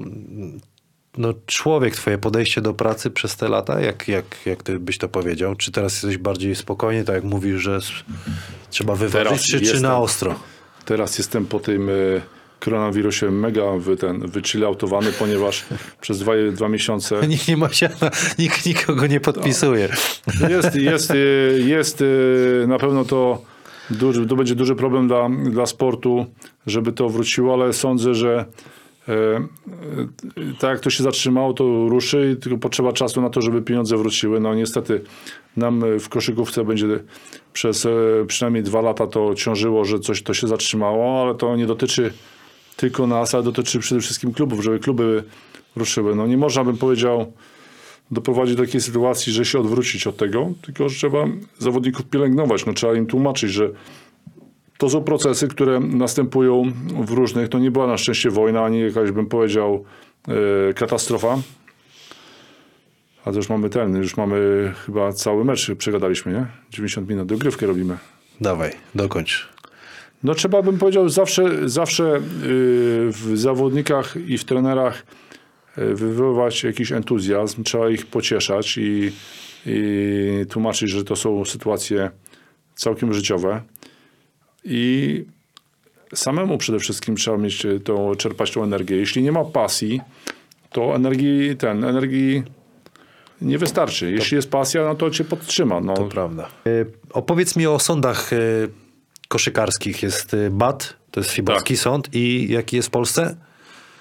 [1.18, 3.82] no, człowiek, twoje podejście do pracy przez te lata?
[3.82, 5.56] Jak, jak, jak ty byś to powiedział?
[5.56, 7.80] Czy teraz jesteś bardziej spokojny, tak jak mówisz, że
[8.70, 10.36] trzeba wyważyć, czy, czy na ostro?
[10.86, 12.22] Teraz jestem po tym y,
[12.60, 15.66] koronawirusie mega wy, ten, wychilloutowany, ponieważ
[16.02, 17.90] przez dwa, dwa miesiące Nikt nie ma się,
[18.40, 19.90] nikt nikogo nie podpisuje.
[20.50, 23.42] Jest, jest, y, jest y, na pewno to,
[23.90, 26.26] duży, to będzie duży problem dla, dla sportu,
[26.68, 28.46] żeby to wróciło, ale sądzę, że e, e,
[30.60, 34.40] tak jak to się zatrzymało, to ruszy, tylko potrzeba czasu na to, żeby pieniądze wróciły.
[34.40, 35.02] No niestety
[35.58, 36.88] nam e, w koszykówce będzie
[37.54, 37.90] przez e,
[38.28, 42.14] przynajmniej dwa lata to ciążyło, że coś to się zatrzymało, ale to nie dotyczy
[42.76, 45.24] tylko nas, ale dotyczy przede wszystkim klubów, żeby kluby
[45.76, 46.16] ruszyły.
[46.16, 47.34] No nie można bym powiedział
[48.12, 51.26] doprowadzić do takiej sytuacji, że się odwrócić od tego, tylko że trzeba
[51.60, 52.66] zawodników pielęgnować.
[52.66, 53.70] No, trzeba im tłumaczyć, że
[54.78, 56.72] to są procesy, które następują
[57.06, 59.86] w różnych, to nie była na szczęście wojna, ani jakaś, bym powiedział,
[60.70, 61.38] e, katastrofa.
[63.26, 66.46] A to już mamy ten, już mamy chyba cały mecz przegadaliśmy, nie?
[66.70, 67.98] 90 minut, dogrywkę robimy.
[68.42, 69.50] Dawaj, dokończ.
[70.24, 72.20] No trzeba bym powiedział zawsze, zawsze yy,
[73.12, 75.06] w zawodnikach i w trenerach
[75.78, 79.12] yy, wywoływać jakiś entuzjazm, trzeba ich pocieszać i,
[79.66, 82.12] i tłumaczyć, że to są sytuacje
[82.76, 83.62] całkiem życiowe.
[84.68, 85.24] I
[86.14, 88.96] samemu przede wszystkim trzeba mieć y, tą, czerpać tą energię.
[88.98, 90.02] Jeśli nie ma pasji,
[90.72, 92.44] to energii, ten, energii
[93.42, 94.12] nie wystarczy.
[94.12, 95.80] Jeśli jest pasja, no to cię podtrzyma.
[95.82, 96.48] No, To prawda.
[96.68, 98.38] E, Opowiedz mi o sądach e,
[99.28, 100.04] koszykarskich.
[100.04, 101.84] Jest e, BAT, to jest Fibowski Tak.
[101.84, 103.36] Sąd i jaki jest w Polsce?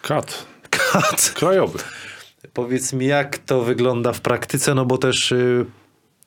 [0.03, 1.33] kat, KAT.
[1.35, 1.79] krajowy.
[2.53, 5.35] Powiedz mi, jak to wygląda w praktyce, no bo też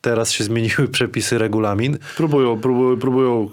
[0.02, 1.98] teraz się zmieniły przepisy, regulamin.
[2.18, 3.50] Próbują, próbują, próbują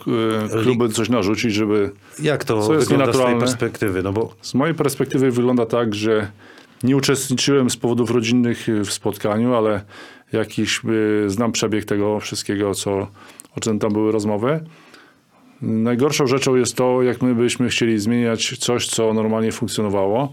[0.55, 1.91] e, kluby coś narzucić, żeby...
[2.23, 3.41] Jak to Co jest wygląda z twojej nienaturalne?
[3.41, 4.03] perspektywy?
[4.03, 6.31] No bo Z mojej perspektywy wygląda tak, że
[6.83, 9.85] nie uczestniczyłem z powodów rodzinnych e, w spotkaniu, ale
[10.33, 12.93] jakiś e, znam przebieg tego wszystkiego, co,
[13.57, 14.61] o czym tam były rozmowy.
[15.63, 20.33] Najgorszą rzeczą jest to, jak my byśmy chcieli zmieniać coś, co normalnie funkcjonowało,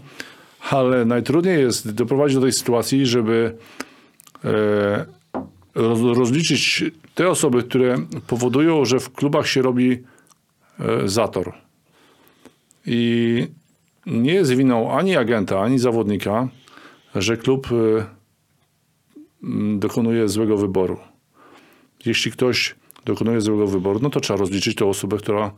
[0.70, 3.56] ale najtrudniej jest doprowadzić do tej sytuacji, żeby
[4.44, 5.06] e,
[6.14, 6.84] rozliczyć
[7.14, 9.92] te osoby, które powodują, że w klubach się robi
[10.80, 11.52] e, zator.
[12.86, 13.46] I
[14.06, 16.48] nie jest winą ani agenta, ani zawodnika,
[17.14, 17.68] że klub
[19.42, 20.98] mm, dokonuje złego wyboru.
[22.06, 25.52] Jeśli ktoś dokonuje złego wyboru, no to trzeba rozliczyć tę osobę, która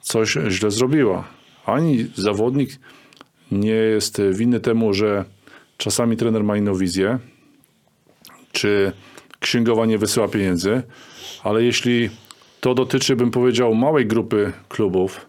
[0.00, 1.24] coś źle zrobiła.
[1.66, 2.70] Ani zawodnik
[3.50, 5.24] nie jest winny temu, że
[5.76, 7.18] czasami trener ma inną wizję,
[8.52, 8.92] czy
[9.42, 10.82] księgowa nie wysyła pieniędzy,
[11.42, 12.10] ale jeśli
[12.60, 15.26] to dotyczy, bym powiedział, małej grupy klubów,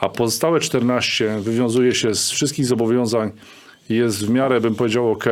[0.00, 3.30] a pozostałe 14 wywiązuje się z wszystkich zobowiązań
[3.90, 5.24] i jest w miarę, bym powiedział, ok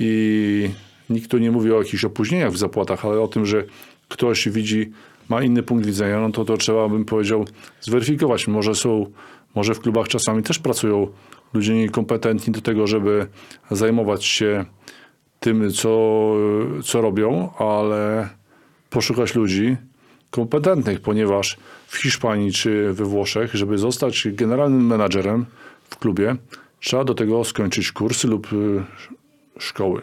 [0.00, 0.70] i
[1.10, 3.64] nikt tu nie mówi o jakichś opóźnieniach w zapłatach, ale o tym, że
[4.08, 4.92] ktoś widzi,
[5.28, 7.44] ma inny punkt widzenia, no to to trzeba, bym powiedział,
[7.80, 8.48] zweryfikować.
[8.48, 9.06] Może są,
[9.54, 11.08] Może w klubach czasami też pracują
[11.54, 13.26] ludzie niekompetentni do tego, żeby
[13.70, 14.64] zajmować się
[15.40, 16.32] tym, co,
[16.84, 18.28] co robią, ale
[18.90, 19.76] poszukać ludzi
[20.30, 25.46] kompetentnych, ponieważ w Hiszpanii czy we Włoszech, żeby zostać generalnym menadżerem
[25.90, 26.36] w klubie,
[26.80, 28.84] trzeba do tego skończyć kursy lub y,
[29.58, 30.02] szkoły.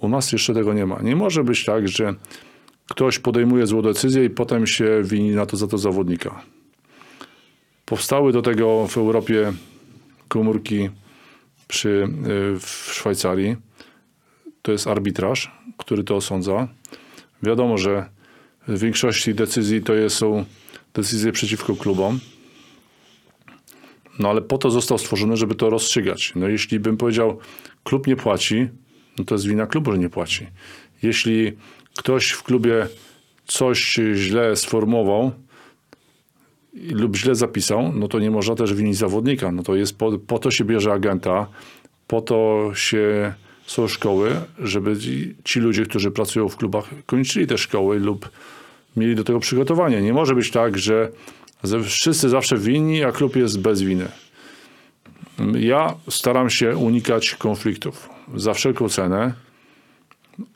[0.00, 1.02] U nas jeszcze tego nie ma.
[1.02, 2.14] Nie może być tak, że
[2.88, 6.42] ktoś podejmuje złą decyzję i potem się wini na to za to zawodnika.
[7.84, 9.52] Powstały do tego w Europie
[10.28, 10.90] komórki
[11.68, 13.56] przy, y, w Szwajcarii.
[14.62, 16.68] To jest arbitraż, który to osądza.
[17.42, 18.06] Wiadomo, że
[18.68, 20.44] w większości decyzji to są
[20.94, 22.20] decyzje przeciwko klubom.
[24.18, 26.32] No ale po to został stworzony, żeby to rozstrzygać.
[26.36, 27.38] No jeśli bym powiedział,
[27.84, 28.68] klub nie płaci,
[29.18, 30.46] no to jest wina klubu, że nie płaci.
[31.02, 31.52] Jeśli
[31.96, 32.88] ktoś w klubie
[33.46, 35.32] coś źle sformułował
[36.90, 39.52] lub źle zapisał, no to nie można też winić zawodnika.
[39.52, 41.46] No to jest po, po to się bierze agenta,
[42.06, 43.34] po to się
[43.66, 44.96] są szkoły, żeby
[45.44, 48.30] ci, ludzie, którzy pracują w klubach, kończyli te szkoły lub
[48.96, 50.02] mieli do tego przygotowanie.
[50.02, 51.12] Nie może być tak, że
[51.84, 54.08] wszyscy zawsze winni, a klub jest bez winy.
[55.58, 59.32] Ja staram się unikać konfliktów za wszelką cenę.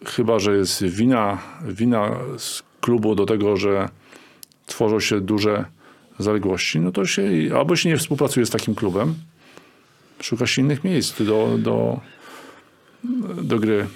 [0.07, 3.89] Chyba, że jest wina, wina z klubu do tego, że
[4.67, 5.65] tworzą się duże
[6.19, 7.23] zaległości, no to się
[7.57, 9.15] albo się nie współpracuje z takim klubem,
[10.21, 12.01] szuka się innych miejsc do, do,
[13.43, 13.87] do gry.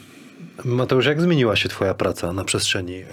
[0.64, 3.04] Mateusz, jak zmieniła się twoja praca na przestrzeni e,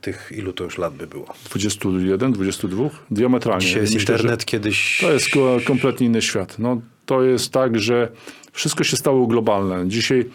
[0.00, 1.26] tych, ilu to już lat by było?
[1.44, 3.66] 21, 22, diametralnie.
[3.66, 4.98] Dzisiaj jest Myślę, internet, kiedyś...
[5.00, 6.58] To jest ko- kompletnie inny świat.
[6.58, 8.08] No, to jest tak, że
[8.52, 9.88] wszystko się stało globalne.
[9.88, 10.30] Dzisiaj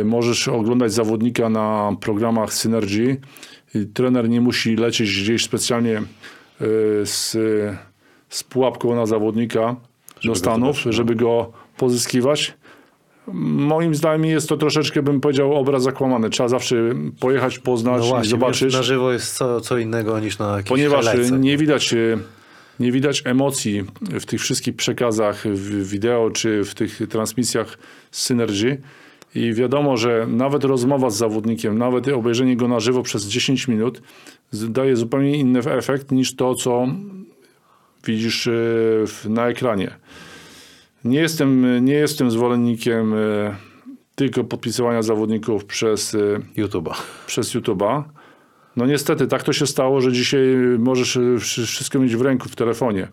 [0.00, 3.16] y, możesz oglądać zawodnika na programach Synergy.
[3.74, 6.04] I trener nie musi lecieć gdzieś specjalnie y,
[7.04, 7.36] z,
[8.28, 9.76] z pułapką na zawodnika
[10.24, 12.54] do Stanów, żeby go pozyskiwać.
[13.32, 16.30] Moim zdaniem jest to troszeczkę, bym powiedział, obraz zakłamany.
[16.30, 16.76] Trzeba zawsze
[17.20, 20.68] pojechać, poznać No i właśnie, zobaczyć na żywo jest co, co innego niż na jakiejś
[20.68, 21.38] ponieważ highlightce.
[21.38, 22.18] nie widać, e,
[22.80, 27.78] nie widać emocji w tych wszystkich przekazach w wideo czy w tych transmisjach
[28.10, 28.78] z Synergy.
[29.34, 34.02] I wiadomo, że nawet rozmowa z zawodnikiem, nawet obejrzenie go na żywo przez 10 minut
[34.52, 36.86] daje zupełnie inny efekt niż to, co
[38.06, 38.52] widzisz e,
[39.28, 39.90] na ekranie.
[41.04, 43.56] Nie jestem, nie jestem zwolennikiem e,
[44.14, 46.18] tylko podpisywania zawodników przez e,
[46.62, 46.94] YouTube'a.
[47.26, 48.02] przez YouTube'a.
[48.76, 50.40] No niestety, tak to się stało, że dzisiaj
[50.78, 53.08] możesz wszy- wszystko mieć w ręku, w telefonie,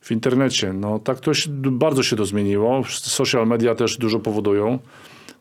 [0.00, 0.72] w internecie.
[0.72, 2.82] No tak to się, bardzo się to zmieniło.
[2.88, 4.78] Social media też dużo powodują.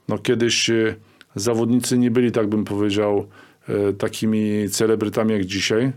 [0.07, 0.71] No kiedyś
[1.35, 3.27] zawodnicy nie byli, tak bym powiedział,
[3.97, 5.91] takimi celebrytami jak dzisiaj.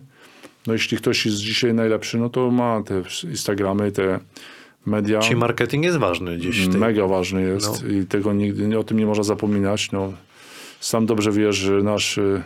[0.66, 4.18] No jeśli ktoś jest dzisiaj najlepszy, no to ma te Instagramy, te
[4.87, 5.20] media.
[5.20, 6.81] Czyli marketing jest ważny dziś w tej...
[6.81, 7.90] Mega ważny jest No.
[7.90, 9.92] i tego nigdy, o tym nie można zapominać.
[9.92, 10.12] No,
[10.81, 12.42] sam dobrze wiesz, że nasz y,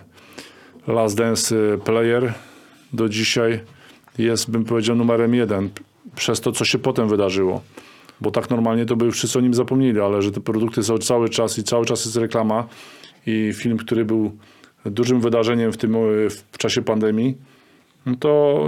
[0.87, 2.35] Last Dance y, player
[2.93, 3.61] do dzisiaj
[4.19, 5.71] jest, bym powiedział, numerem jeden
[6.17, 7.63] przez to, co się potem wydarzyło.
[8.21, 10.99] Bo tak normalnie to by już wszyscy o nim zapomnieli, ale że te produkty są
[10.99, 12.67] cały czas i cały czas jest reklama
[13.27, 14.37] i film, który był
[14.87, 17.37] dużym wydarzeniem w tym y, w czasie pandemii,
[18.07, 18.67] no to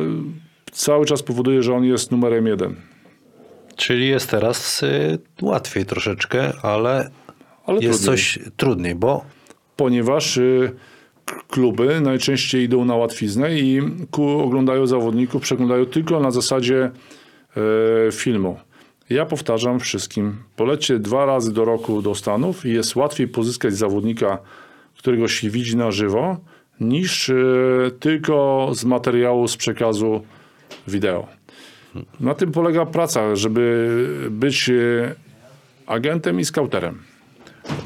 [0.72, 2.76] cały czas powoduje, że on jest numerem jeden.
[3.76, 7.10] Czyli jest teraz y, łatwiej troszeczkę, ale,
[7.66, 8.18] Ale jest trudniej.
[8.18, 9.24] coś trudniej, bo
[9.76, 10.72] ponieważ y,
[11.48, 16.90] kluby najczęściej idą na łatwiznę i ku, oglądają zawodników, przeglądają tylko na zasadzie
[18.08, 18.56] e, filmu.
[19.10, 24.38] Ja powtarzam wszystkim, polećcie dwa razy do roku do Stanów i jest łatwiej pozyskać zawodnika,
[24.98, 26.36] którego się widzi na żywo,
[26.80, 27.34] niż e,
[28.00, 30.22] tylko z materiału, z przekazu
[30.88, 31.26] wideo.
[32.20, 35.14] Na tym polega praca, żeby być e,
[35.86, 36.98] agentem i skauterem.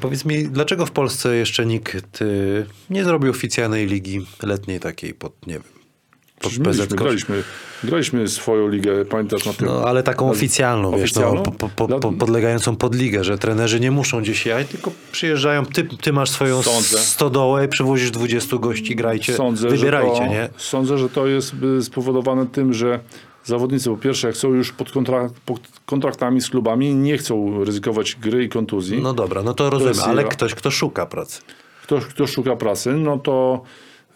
[0.01, 5.47] powiedz mi, dlaczego w Polsce jeszcze nikt y, nie zrobił oficjalnej ligi letniej takiej pod,
[5.47, 6.95] nie wiem, pod Przecież mieliśmy, PZ?
[6.95, 7.43] graliśmy,
[7.85, 9.67] graliśmy swoją ligę, pamiętasz na tym?
[9.67, 11.35] No, ale taką oficjalną, wiesz, Oficjalną?
[11.35, 15.67] no, po, po, po, podlegającą pod ligę, że trenerzy nie muszą gdzieś jechać, tylko przyjeżdżają,
[15.67, 16.99] ty, ty masz swoją Sądzę.
[16.99, 19.37] stodołę przywozisz 20 gości, grajcie,
[19.69, 20.49] wybierajcie, że to, nie?
[20.57, 23.01] Sądzę, że to jest y, spowodowane tym, że
[23.47, 28.15] zawodnicy po pierwsze, jak są już pod, kontrakt, pod kontraktami z klubami, nie chcą ryzykować
[28.15, 29.03] gry i kontuzji.
[29.03, 31.41] No dobra, no to rozumiem, ale ktoś, kto szuka pracy.
[31.83, 33.63] Ktoś, kto szuka pracy, no to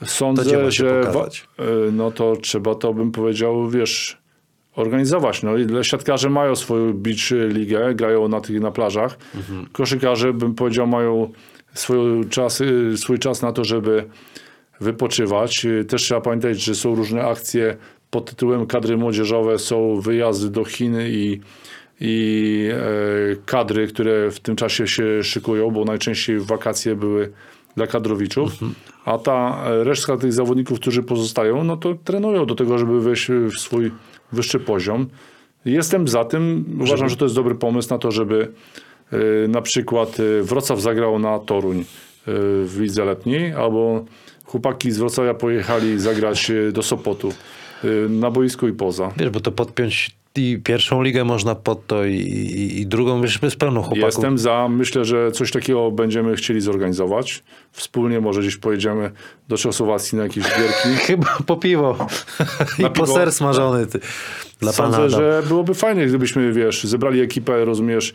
[0.05, 1.49] sądzę, To że pokazać?
[1.89, 4.18] y, no to trzeba to, bym powiedział, wiesz,
[4.76, 5.43] organizować.
[5.43, 9.18] No, i siatkarze mają swoją beach ligę, grają na tych na plażach.
[9.35, 9.66] Mhm.
[9.72, 11.33] Koszykarze, bym powiedział, mają
[11.74, 14.05] swój czas, y, swój czas na to, żeby
[14.81, 15.64] wypoczywać.
[15.64, 17.76] Y, Też trzeba pamiętać, że są różne akcje
[18.11, 21.40] pod tytułem kadry młodzieżowe są wyjazdy do Chin i,
[22.00, 27.32] i e, kadry, które w tym czasie się szykują, bo najczęściej wakacje były
[27.76, 28.52] dla kadrowiczów,
[29.04, 33.28] a ta e, resztka tych zawodników, którzy pozostają, no to trenują do tego, żeby wejść
[33.28, 33.90] w swój
[34.32, 35.06] wyższy poziom.
[35.64, 36.64] Jestem za tym.
[36.80, 38.52] Uważam, że to jest dobry pomysł na to, żeby
[39.12, 41.84] e, na przykład Wrocław zagrał na Toruń
[42.64, 44.04] w lidze letniej, albo
[44.44, 47.32] chłopaki z Wrocławia pojechali zagrać do Sopotu
[48.09, 49.12] na boisku i poza.
[49.16, 53.39] Wiesz, bo to podpiąć i pierwszą ligę można pod to i, i, i drugą, wiesz,
[53.39, 54.05] bez pełno chłopaków.
[54.05, 54.68] Jestem za.
[54.68, 57.43] Myślę, że coś takiego będziemy chcieli zorganizować.
[57.72, 59.11] Wspólnie może gdzieś pojedziemy
[59.49, 60.89] do Czechosłowacji na jakieś gierki.
[61.07, 62.07] Chyba po piwo
[62.78, 63.07] i po piwo.
[63.07, 63.87] ser smażony.
[63.87, 64.01] Ty.
[64.61, 65.43] Dla pana Sądzę, Adam.
[65.43, 68.14] że byłoby fajnie, gdybyśmy, wiesz, zebrali ekipę, rozumiesz,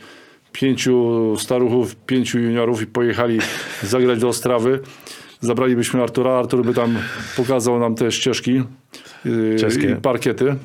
[0.52, 3.38] pięciu staruchów, pięciu juniorów i pojechali
[3.82, 4.80] zagrać do Ostrawy.
[5.40, 6.98] Zabralibyśmy Artura, Artur by tam
[7.36, 8.62] pokazał nam te ścieżki
[9.58, 9.90] Czeskie.
[9.90, 10.56] i parkiety.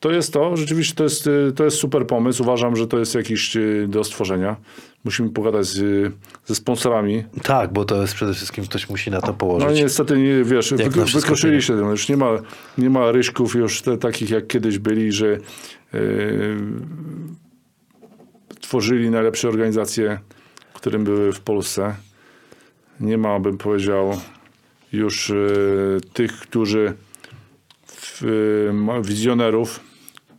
[0.00, 2.42] To jest to, rzeczywiście to jest, yy, to jest super pomysł.
[2.42, 4.56] Uważam, że to jest jakiś yy, do stworzenia.
[5.04, 6.12] Musimy pogadać z, yy,
[6.44, 7.24] ze sponsorami.
[7.42, 9.80] Tak, bo to jest przede wszystkim ktoś musi na to No położyć.
[9.80, 11.76] niestety, nie, wiesz, wszystko wykoszyli się.
[11.76, 11.90] tym.
[11.90, 12.30] Już nie ma,
[12.78, 15.26] nie ma ryśków już te, takich, jak kiedyś byli, że
[15.92, 16.56] yy,
[18.60, 20.18] tworzyli najlepsze organizacje,
[20.74, 21.94] którym były w Polsce.
[23.00, 24.20] Nie ma, bym powiedział,
[24.92, 26.94] już yy, tych, którzy
[28.72, 29.80] ma- wizjonerów,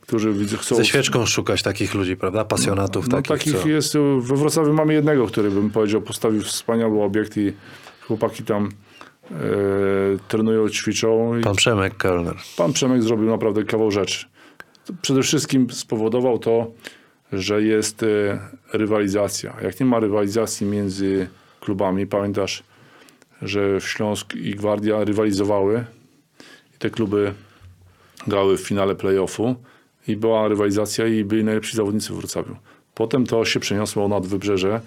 [0.01, 0.75] którzy chcą...
[0.75, 2.45] Ze świeczką szukać takich ludzi, prawda?
[2.45, 3.69] Pasjonatów No, takich, takich co...
[3.69, 7.53] jest, we Wrocławiu mamy jednego, który bym powiedział postawił wspaniały obiekt i
[8.01, 8.69] chłopaki tam
[9.31, 9.35] e,
[10.27, 11.31] trenują, ćwiczą.
[11.43, 12.35] Pan Przemek Kellner.
[12.57, 14.25] pan Przemek zrobił naprawdę kawał rzeczy.
[15.01, 16.71] Przede wszystkim spowodował to,
[17.33, 18.39] że jest e,
[18.73, 19.57] rywalizacja.
[19.63, 21.27] Jak nie ma rywalizacji między
[21.59, 22.63] klubami, pamiętasz,
[23.43, 25.85] że Śląsk i Gwardia rywalizowały
[26.75, 27.33] i te kluby
[28.27, 29.55] grały w finale playoffu
[30.07, 32.55] i była rywalizacja i byli najlepsi zawodnicy w Wrocławiu.
[32.95, 34.81] Potem to się przeniosło nad Wybrzeże.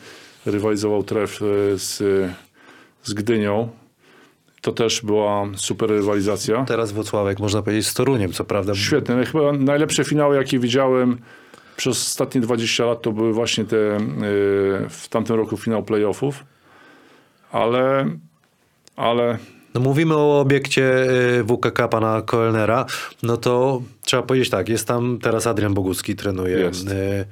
[0.46, 2.02] Rywalizował Tref e, z,
[3.02, 3.68] z Gdynią.
[4.60, 6.64] To też była super rywalizacja.
[6.64, 8.74] Teraz Włocławek, można powiedzieć, z Toruniem, co prawda.
[8.74, 9.16] Świetne.
[9.16, 11.18] No, Chyba najlepsze finały, jakie widziałem
[11.76, 14.00] przez ostatnie 20 lat, to były właśnie te e,
[14.88, 16.44] w tamtym roku finał playoffów.
[17.52, 18.06] Ale,
[18.96, 19.38] ale
[19.74, 21.06] No mówimy o obiekcie
[21.40, 22.86] y, WKK pana Koelnera,
[23.22, 26.58] no to trzeba powiedzieć tak, jest tam teraz Adrian Bogucki trenuje.
[26.58, 26.88] Jest.
[26.90, 27.26] Y,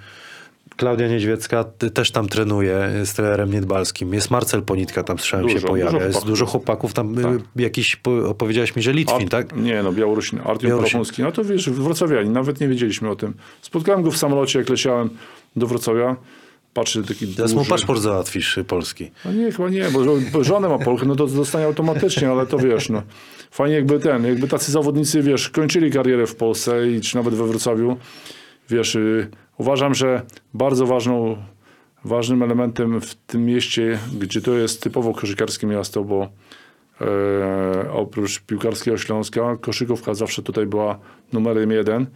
[0.77, 4.15] Klaudia Niedźwiecka też tam trenuje z trenerem Niedbalskim.
[4.15, 5.93] Jest Marcel Ponitka tam słyszałem Dużo, się pojawia.
[5.93, 7.19] dużo jest dużo chłopaków tam.
[7.19, 7.33] y, Tak.
[7.57, 9.57] Jakiś, po- opowiedziałeś mi, że Litwin, Art- tak?
[9.57, 10.39] Nie, no Białorusin.
[10.45, 11.03] Artiom Białorusin.
[11.25, 12.33] No to wiesz, wrocławianin.
[12.33, 13.35] Nawet nie wiedzieliśmy o tym.
[13.63, 15.11] Spotkałem go w samolocie, jak leciałem
[15.57, 16.17] do Wrocławia.
[16.75, 17.71] Patrzę, taki Teraz mu duży...
[17.71, 19.11] paszport załatwisz y, polski.
[19.25, 19.85] No nie, chyba nie,
[20.33, 23.03] bo, żonę ma Polkę, no to dostanie automatycznie, ale to wiesz, no.
[23.51, 27.47] Fajnie jakby ten, jakby tacy zawodnicy, wiesz, kończyli karierę w Polsce i czy nawet we
[27.47, 27.97] Wrocławiu.
[28.71, 30.23] Wiesz, y, uważam, że
[30.55, 31.37] bardzo ważną,
[32.05, 36.29] ważnym elementem w tym mieście, gdzie to jest typowo koszykarskie miasto, bo
[37.01, 40.99] e, oprócz piłkarskiego Śląska, koszykówka zawsze tutaj była
[41.33, 42.07] numerem jeden.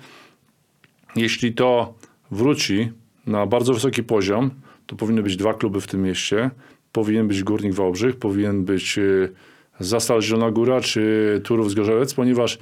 [1.17, 1.95] Jeśli to
[2.31, 2.93] wróci
[3.29, 4.51] na bardzo wysoki poziom,
[4.87, 6.51] to powinny być dwa kluby w tym mieście.
[6.93, 9.33] Powinien być Górnik Wałbrzych, powinien być y,
[9.81, 12.59] Zastal Zielona Góra czy Turów Zgorzelec, ponieważ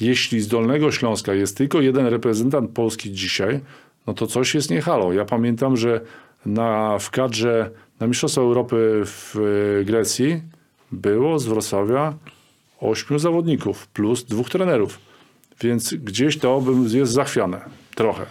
[0.00, 3.60] jeśli z Dolnego Śląska jest tylko jeden reprezentant Polski dzisiaj,
[4.06, 5.12] no to coś jest nie halo.
[5.12, 6.00] Ja pamiętam, że
[6.46, 9.36] na, w kadrze na Mistrzostwa Europy w
[9.80, 10.42] y, Grecji
[10.92, 12.14] było z Wrocławia
[12.80, 14.98] ośmiu zawodników plus dwóch trenerów.
[15.60, 16.62] Więc gdzieś to
[16.94, 17.60] jest zachwiane.
[17.94, 18.26] Trochę.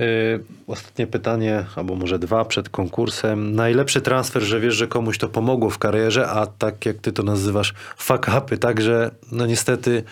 [0.00, 3.54] Y, Ostatnie pytanie, albo może dwa przed konkursem.
[3.54, 7.22] Najlepszy transfer, że wiesz, że komuś to pomogło w karierze, a tak jak ty to
[7.22, 10.02] nazywasz, fuck upy, tak, że no niestety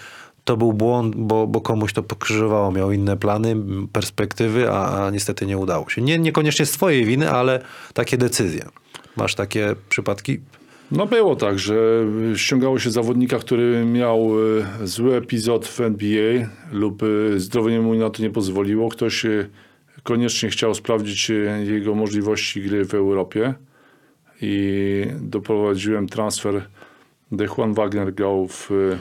[0.44, 3.56] to był błąd, bo, bo komuś to pokrzyżowało, miał inne plany,
[3.92, 6.02] perspektywy, a, a niestety nie udało się.
[6.02, 7.60] Nie, niekoniecznie z twojej winy, ale
[7.94, 8.64] takie decyzje.
[9.16, 10.40] Masz takie przypadki?
[10.90, 11.76] No było tak, że
[12.36, 14.30] ściągało się zawodnika, który miał
[14.82, 18.88] e, zły epizod w NBA lub e, zdrowie mu na to nie pozwoliło.
[18.88, 19.26] Ktoś
[20.02, 21.34] koniecznie chciał sprawdzić e,
[21.64, 23.54] jego możliwości gry w Europie
[24.42, 26.68] i doprowadziłem transfer,
[27.32, 28.70] gdy Juan Wagner grał w...
[28.70, 28.98] e,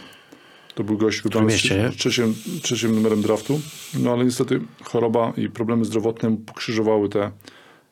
[0.76, 3.60] To był gość wybrany mieście, trzecim, trzecim numerem draftu.
[4.00, 7.32] No ale niestety choroba i problemy zdrowotne pokrzyżowały te,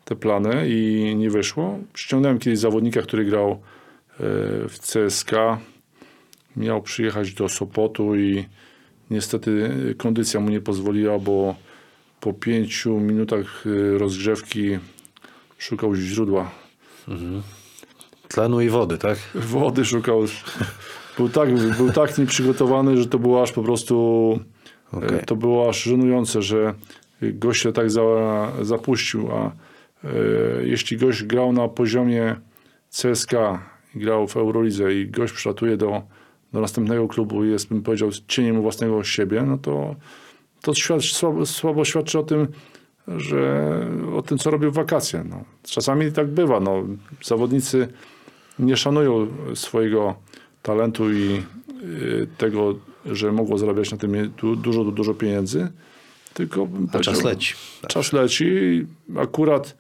[0.06, 1.80] te plany i nie wyszło.
[1.95, 3.58] Ściągnąłem kiedyś zawodnika, który grał e,
[4.70, 5.32] w CSK.
[6.58, 8.45] Miał przyjechać do Sopotu i
[9.12, 11.56] niestety kondycja mu nie pozwoliła, bo
[12.26, 14.80] po pięciu minutach e, rozgrzewki
[15.57, 16.51] szukał źródła.
[18.28, 19.17] Tlenu i wody, tak?
[19.36, 20.26] wody, szukał.
[21.17, 24.39] Był tak, był tak nieprzygotowany, że to było aż po prostu
[24.93, 26.73] e, to było aż żenujące, że
[27.21, 28.01] gość się tak za,
[28.61, 29.51] zapuścił, a e,
[30.63, 32.36] jeśli gość grał na poziomie
[32.89, 33.32] CSK
[33.95, 36.01] grał w Eurolidze i gość przylatuje do,
[36.53, 39.95] do następnego klubu i jest, bym powiedział, cieniem własnego siebie, no to
[40.66, 42.47] to słabo, słabo świadczy o tym,
[43.07, 43.82] że
[44.16, 45.24] o tym, co robił w wakacje.
[45.30, 45.43] No.
[45.63, 46.59] Czasami tak bywa.
[46.59, 46.84] No.
[47.24, 47.88] Zawodnicy
[48.59, 50.16] nie szanują swojego
[50.61, 51.43] talentu i
[51.84, 55.68] y, tego, że mogło zarabiać na tym dużo, dużo pieniędzy,
[56.34, 57.53] tylko A czas leci.
[57.88, 58.86] Czas leci i
[59.18, 59.76] akurat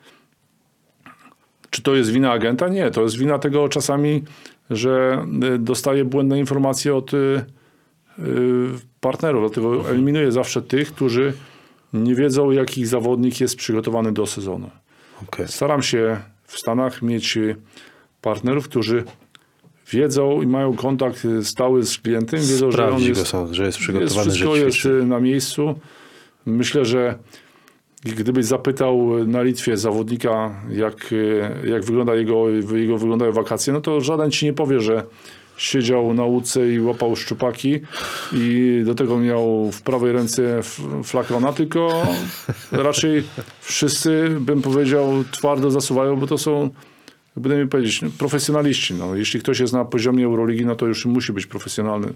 [1.69, 2.67] czy to jest wina agenta?
[2.67, 4.23] Nie, to jest wina tego czasami,
[4.69, 5.25] że
[5.55, 7.45] y, dostaje błędne informacje od y,
[8.99, 11.33] partnerów, dlatego eliminuję zawsze tych, którzy
[11.93, 14.69] nie wiedzą, jaki zawodnik jest przygotowany do sezonu.
[15.23, 15.47] Okej.
[15.47, 17.55] Staram się w Stanach mieć y,
[18.21, 19.03] partnerów, którzy
[19.91, 23.77] wiedzą i mają kontakt y, stały z klientem, wiedzą, że on jest są, że jest
[23.77, 24.89] jest, przygotowany, wszystko jest ćwiczy.
[24.89, 25.79] y, na miejscu.
[26.45, 27.17] Myślę, że
[28.03, 34.01] gdybyś zapytał na Litwie zawodnika, jak, y, jak wygląda jego, jego wyglądają wakacje, no to
[34.01, 35.03] żaden ci nie powie, że
[35.57, 37.79] siedział na łódce i łapał szczupaki
[38.33, 42.07] i do tego miał w prawej ręce f- flakona, tylko
[42.71, 43.23] raczej
[43.61, 46.69] wszyscy, bym powiedział, twardo zasuwają, bo to są,
[47.35, 48.93] jakby mi powiedzieć, no, profesjonaliści.
[48.93, 49.15] No.
[49.15, 52.07] Jeśli ktoś jest na poziomie Euroligi, no to już musi być profesjonalny.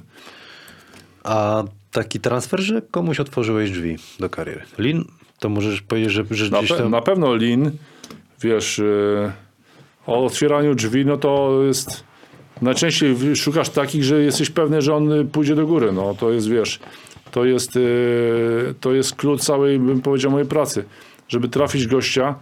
[1.24, 4.62] A taki transfer, że komuś otworzyłeś drzwi do kariery.
[4.78, 5.06] Lin,
[5.40, 6.92] to możesz powiedzieć, że, że Na, pe- tam...
[6.92, 7.72] na pewno Lin,
[8.42, 9.32] wiesz, yy,
[10.08, 12.04] o otwieraniu drzwi, no to jest
[12.62, 15.92] najczęściej szukasz takich, że jesteś pewny, że on y, pójdzie do góry.
[15.92, 16.80] No to jest, wiesz,
[17.32, 20.86] to jest, yy, to jest klucz całej, bym powiedział, mojej pracy.
[21.28, 22.36] Żeby trafić gościa,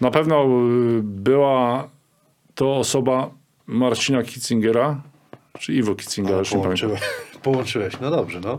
[0.00, 1.88] na pewno yy, była
[2.54, 3.30] to osoba
[3.66, 5.00] Marcina Kitzingera,
[5.58, 6.90] czy Iwo Kitzingera, już nie pamiętam.
[7.42, 8.00] połączyłeś.
[8.00, 8.58] No dobrze, no.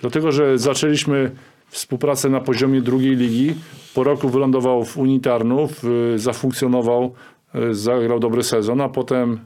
[0.00, 1.30] Dlatego, że zaczęliśmy
[1.68, 3.54] współpracę na poziomie drugiej ligi.
[3.94, 7.14] Po roku wylądował w Unii Tarnów, y, zafunkcjonował,
[7.54, 9.40] y, zagrał dobry sezon, a potem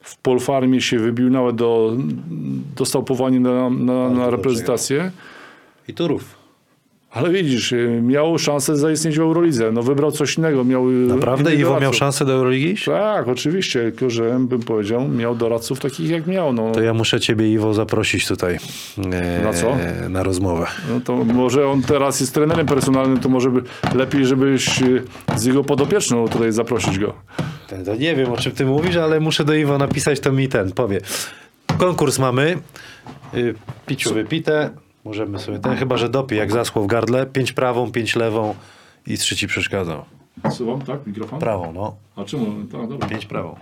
[0.00, 1.96] w Polfarmie się wybił nawet do,
[2.76, 5.10] dostał powołanie na, na, na reprezentację.
[5.88, 6.40] I Turów.
[7.12, 9.72] Ale widzisz, y, miał szansę zaistnieć w Eurolidze.
[9.72, 10.64] No wybrał coś innego.
[10.64, 12.74] Miał y, Naprawdę Iwo miał szansę do Euroligi?
[12.86, 16.52] Tak, oczywiście, tylko że bym powiedział, miał doradców takich jak miał.
[16.52, 18.56] No, To ja muszę ciebie, Iwo, zaprosić tutaj.
[19.12, 19.76] e, Na co?
[20.08, 20.66] Na rozmowę.
[20.90, 23.62] No to może on teraz jest trenerem personalnym, to może by
[23.94, 25.02] lepiej, żebyś y,
[25.36, 27.14] z jego podopieczną tutaj zaprosić go.
[27.86, 30.72] To nie wiem, o czym ty mówisz, ale muszę do Iwo napisać, to mi ten
[30.72, 31.00] powie.
[31.78, 32.58] Konkurs mamy.
[33.34, 33.54] Y,
[33.86, 34.70] Piciu wypite.
[35.04, 37.26] Możemy sobie ten, chyba że dopi, jak zaschło w gardle.
[37.26, 38.54] Pięć prawą, pięć lewą
[39.06, 40.04] i trzy ci przeszkadzał.
[40.50, 41.06] Słucham, tak?
[41.06, 41.40] Mikrofon?
[41.40, 41.96] Prawą, no.
[42.16, 42.46] A czemu?
[42.72, 43.08] Tak, dobra.
[43.08, 43.56] Pięć prawą.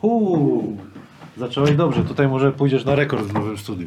[0.00, 0.76] Huu.
[1.36, 2.04] Zacząłeś dobrze.
[2.04, 3.86] Tutaj może pójdziesz na rekord w nowym studiu.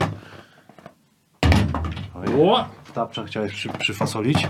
[2.16, 2.50] Ojej.
[2.50, 2.66] O!
[2.94, 4.48] Tapcza chciałeś przy, przyfasolić.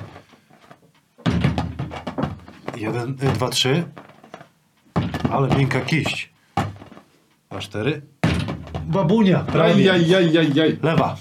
[2.75, 3.83] Jeden, dwa, trzy.
[5.31, 6.33] Ale miękka kiść.
[7.49, 8.01] Dwa, cztery.
[8.85, 9.83] Babunia, prawie.
[9.83, 10.77] Jaj, jaj, jaj, jaj.
[10.83, 11.15] Lewa.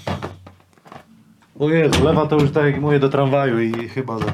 [1.59, 4.25] O Jezu, lewa to już tak jak moje do tramwaju i chyba za...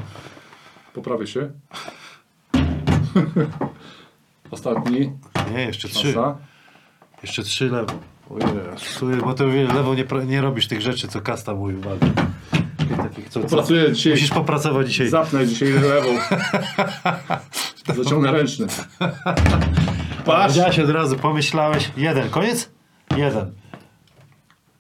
[0.94, 1.52] Poprawię się.
[4.52, 5.12] Ostatni.
[5.54, 6.08] Nie, jeszcze trzy.
[6.08, 6.38] Masa.
[7.24, 7.94] Jeszcze trzy lewo.
[8.30, 11.82] O Jezu, bo to wiesz, lewo nie, nie robisz tych rzeczy, co Kasta mówi w
[11.82, 12.12] walce.
[13.16, 14.14] Takich, co, co, Pracuję dzisiaj.
[14.14, 15.10] musisz popracować dzisiaj.
[15.10, 16.10] Zapnę dzisiaj lewą.
[18.04, 18.68] Zaciągnę ręczny.
[20.26, 20.26] Patrz.
[20.26, 21.92] Powiedziałeś od razu, pomyślałeś.
[21.98, 22.70] Jeden, koniec?
[23.18, 23.52] Jeden.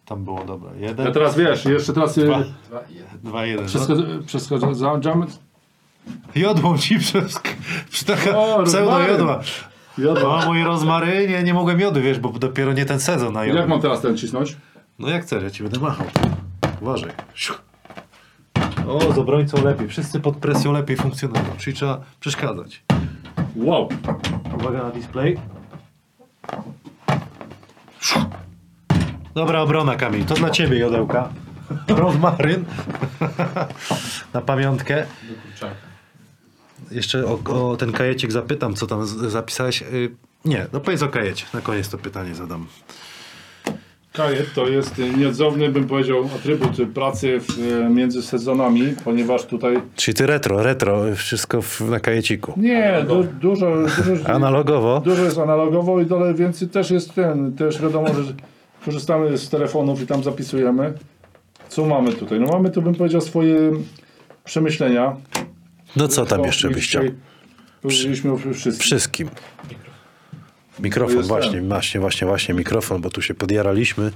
[0.05, 0.69] Tam było dobra.
[0.77, 2.45] Jeden, Ja teraz wiesz, jeszcze teraz dwa, y,
[3.23, 3.65] dwa jeden.
[3.65, 3.71] No.
[3.71, 4.67] przeskoczę- przeskoczę.
[6.35, 7.39] Jodłą ci przez,
[7.89, 9.17] przez taka O, pseudo rozmaryn.
[9.17, 9.39] jodła.
[9.97, 10.35] Jodła.
[10.37, 13.59] O mój rozmarynie, nie mogłem jodu, wiesz, bo dopiero nie ten sezon na jodę.
[13.59, 14.57] Jak mam teraz ten cisnąć?
[14.99, 16.07] No jak chcesz, ja ci będę machał.
[16.81, 17.11] Uważaj.
[17.33, 17.53] Siu.
[18.91, 19.87] O, z obrońcą lepiej.
[19.87, 21.43] Wszyscy pod presją lepiej funkcjonują.
[21.57, 22.83] Czyli trzeba przeszkadzać.
[23.55, 23.89] Wow.
[24.59, 25.37] Uwaga na display.
[29.35, 30.25] Dobra obrona, Kamil.
[30.25, 31.29] To dla ciebie, jodełka.
[31.87, 32.65] Rozmaryn.
[34.33, 35.05] na pamiątkę.
[36.91, 37.39] Jeszcze o,
[37.71, 39.81] o ten kajecik zapytam, co tam z- zapisałeś.
[39.81, 40.15] Y,
[40.45, 41.45] nie, no powiedz o kajecie.
[41.53, 42.67] Na koniec to pytanie zadam.
[44.13, 49.81] Kajet to jest y, nieodzowny, bym powiedział, atrybut pracy w, y, między sezonami, ponieważ tutaj...
[49.95, 52.53] Czyli ty retro, retro, wszystko w, na kajeciku.
[52.57, 55.01] Nie, du, dużo, dużo, Analogowo.
[55.05, 58.33] dużo jest analogowo i dole więcej też jest ten, też wiadomo, że
[58.85, 60.93] korzystamy z telefonów i tam zapisujemy.
[61.69, 62.39] Co mamy tutaj?
[62.39, 63.71] No mamy tu, bym powiedział, swoje
[64.43, 65.15] przemyślenia.
[65.95, 67.03] No co tam jeszcze byś chciał?
[67.81, 68.73] Powiedzieliśmy o wszystkim.
[68.73, 69.29] Wszystkim.
[70.81, 71.67] Mikrofon, jest właśnie, ten.
[71.67, 74.11] właśnie, właśnie, właśnie, mikrofon, bo tu się podjaraliśmy.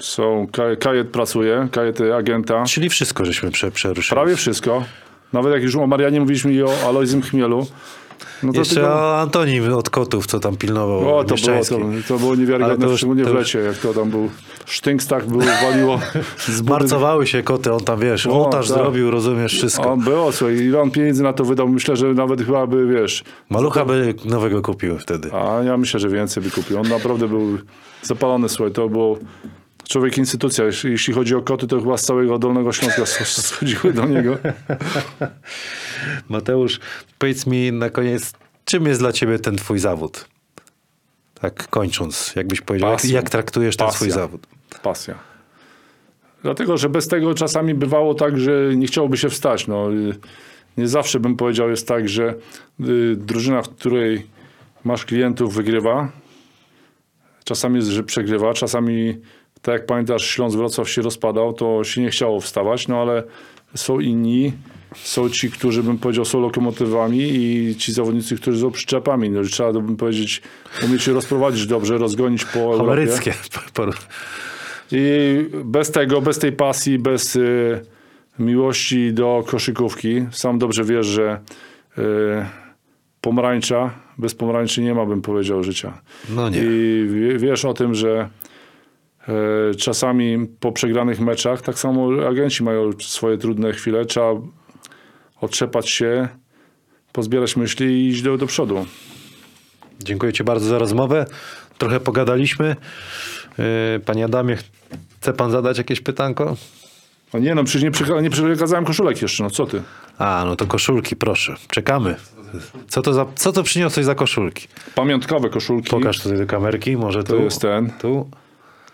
[0.00, 2.64] Są, ka- kajet pracuje, kajet agenta.
[2.64, 4.14] Czyli wszystko żeśmy prze, przeruszyli.
[4.16, 4.84] Prawie wszystko.
[5.32, 7.66] Nawet jak już o Marianie mówiliśmy i o Alojzym Chmielu.
[8.42, 11.78] No to Jeszcze tylko- o Antonim od kotów, co tam pilnował O, to było, to,
[12.08, 14.30] to było niewiarygodne, to już- szczególnie to w lecie, jak to tam był
[14.66, 16.00] sztynkstach, był, waliło
[16.48, 16.70] z budy.
[16.70, 18.76] Marcowały się koty, on tam, wiesz, O, ołtarz tak.
[18.78, 19.92] zrobił, rozumiesz, wszystko.
[19.92, 23.24] On było, słuchaj, ile on pieniędzy na to wydał, myślę, że nawet chyba by, wiesz,
[23.50, 25.30] Malucha by nowego kupił wtedy.
[25.34, 26.80] a ja myślę, że więcej by kupił.
[26.80, 27.58] On naprawdę był
[28.02, 29.18] zapalony, słuchaj, to było
[29.90, 30.64] człowiek instytucja.
[30.84, 34.36] Jeśli- chodzi o koty, to chyba z całego Dolnego Śląska sch- schodziły do niego.
[36.28, 36.80] Mateusz,
[37.18, 38.32] powiedz mi na koniec,
[38.64, 40.28] czym jest dla ciebie ten twój zawód?
[41.40, 43.96] Tak kończąc, jakbyś powiedział, jak, jak traktujesz ten Pasja.
[43.98, 44.46] swój zawód?
[44.82, 45.14] Pasja.
[46.42, 49.66] Dlatego, że bez tego czasami bywało tak, że nie chciałoby się wstać.
[49.66, 49.88] No,
[50.76, 52.34] nie zawsze bym powiedział jest tak, że
[52.80, 54.26] y, drużyna, w której
[54.84, 56.08] masz klientów, wygrywa.
[57.44, 58.54] Czasami jest, że przegrywa.
[58.54, 59.20] Czasami,
[59.62, 63.22] tak jak pamiętasz, Śląsk Wrocław się rozpadał, to się nie chciało wstawać, no ale
[63.74, 64.52] są inni.
[64.96, 69.30] Są ci, którzy bym powiedział są lokomotywami i ci zawodnicy, którzy są przyczepami.
[69.30, 70.42] No, trzeba bym powiedzieć,
[70.84, 72.84] umieć się rozprowadzić dobrze, rozgonić po Europie.
[74.92, 77.80] I bez tego, bez tej pasji, bez y,
[78.38, 81.40] miłości do koszykówki, sam dobrze wiesz, że
[81.98, 82.02] y,
[83.20, 86.00] pomarańcza, bez pomarańczy nie ma, bym powiedział, życia.
[86.30, 86.58] No nie.
[86.58, 88.28] I wie- wiesz o tym, że
[89.78, 94.32] czasami po przegranych meczach, tak samo agenci mają swoje trudne chwile, trzeba
[95.40, 96.28] otrzepać się,
[97.12, 98.86] pozbierać myśli i iść do, do przodu.
[100.04, 101.26] Dziękuję ci bardzo za rozmowę.
[101.78, 102.76] Trochę pogadaliśmy.
[103.58, 103.64] Yy,
[104.06, 104.56] Panie Adamie,
[105.20, 106.56] chce pan zadać jakieś pytanko?
[107.34, 109.82] No nie no, przecież nie, przeka- nie przekazałem koszulek jeszcze, no co ty?
[110.18, 111.54] A, no to koszulki, proszę.
[111.68, 112.16] Czekamy.
[112.88, 114.68] Co to, za, co to przyniosłeś za koszulki?
[114.94, 115.90] Pamiątkowe koszulki.
[115.90, 117.32] Pokaż tutaj do kamerki, może tu.
[117.32, 117.90] To jest ten.
[117.90, 118.30] Tu.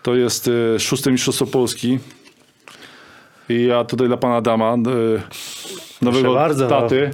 [0.07, 1.99] To jest y, szóste Mistrzostwo Polski.
[3.49, 5.21] I ja tutaj dla pana Adama, y,
[6.01, 6.69] nowego bardzo, no.
[6.69, 7.11] taty.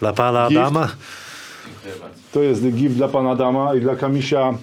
[0.00, 0.60] Dla pana Gift.
[0.60, 0.88] Adama.
[2.32, 4.54] To jest gift dla pana Adama i dla Kamisia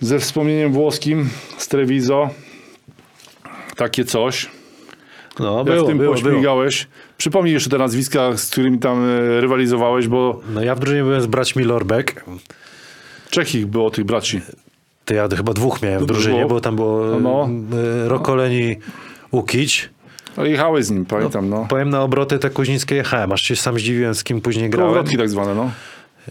[0.00, 2.30] ze wspomnieniem włoskim z Treviso.
[3.76, 4.50] Takie coś.
[5.38, 6.24] No, Jak było, tym było, było.
[6.24, 6.88] pośmigałeś.
[7.18, 11.20] Przypomnij jeszcze te nazwiska, z którymi tam y, rywalizowałeś, bo No ja w drużynie byłem
[11.22, 12.24] z braćmi Lorbek.
[13.30, 14.40] trzech ich było tych braci.
[15.04, 17.20] To ja chyba dwóch miałem w drużynie, bo tam było No.
[17.20, 17.48] no.
[18.08, 18.76] Rokoleni
[19.30, 19.90] Ukić.
[20.36, 21.66] No jechałeś z nim, pamiętam, no.
[21.68, 24.92] Powiem na obroty te kuźnickie jechałem, aż się sam zdziwiłem, z kim później grałem.
[24.92, 25.70] Kołowrotki tak zwane, no.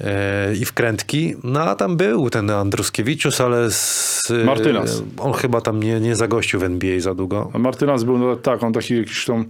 [0.02, 1.36] E, I wkrętki.
[1.44, 5.04] No a tam był ten Andruskiewicz, ale z, e, Martynas.
[5.18, 7.50] on chyba tam nie, nie zagościł w NBA za długo.
[7.54, 9.46] A Martynas był, no tak, on taki jakiś tam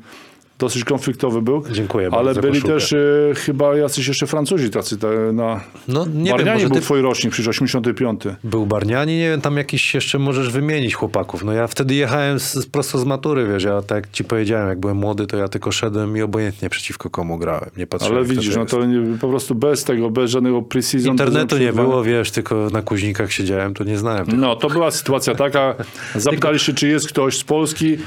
[0.60, 1.64] dosyć konfliktowy był.
[1.72, 2.74] Dziękuję bardzo Ale byli koszulkę.
[2.74, 5.62] też y, chyba jacyś jeszcze Francuzi tacy te, na...
[5.88, 8.24] No nie Marianie wiem, był ty twój rocznik, przecież 85.
[8.44, 11.44] był Barniani, nie wiem, tam jakiś jeszcze możesz wymienić chłopaków.
[11.44, 14.98] No ja wtedy jechałem z, prosto z matury, wiesz, ja tak ci powiedziałem, jak byłem
[14.98, 17.70] młody, to ja tylko szedłem i obojętnie przeciwko komu grałem.
[17.78, 18.18] Nie patrzyłem.
[18.18, 21.08] Ale widzisz, no to nie, po prostu bez tego, bez żadnego pre-season.
[21.08, 21.90] Internetu nie oczekiwania.
[21.90, 24.26] było, wiesz, tylko na kuźnikach siedziałem, to nie znałem.
[24.26, 24.38] tego.
[24.38, 25.76] No, to była sytuacja taka.
[26.16, 27.98] Zapytali się, czy jest ktoś z Polski.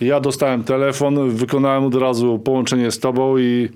[0.00, 3.68] Ja dostałem telefon, wykonałem od razu połączenie z tobą i,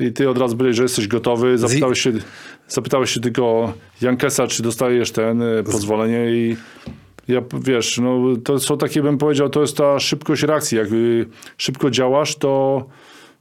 [0.00, 1.58] i ty od razu byłeś, że jesteś gotowy.
[1.58, 2.12] Zapytałeś się,
[2.68, 6.56] zapytałeś się tylko Jankesa, czy dostajesz ten y, pozwolenie i
[7.28, 10.78] ja, wiesz, no, to są takie, bym powiedział, to jest ta szybkość reakcji.
[10.78, 12.84] Jak y, szybko działasz, to,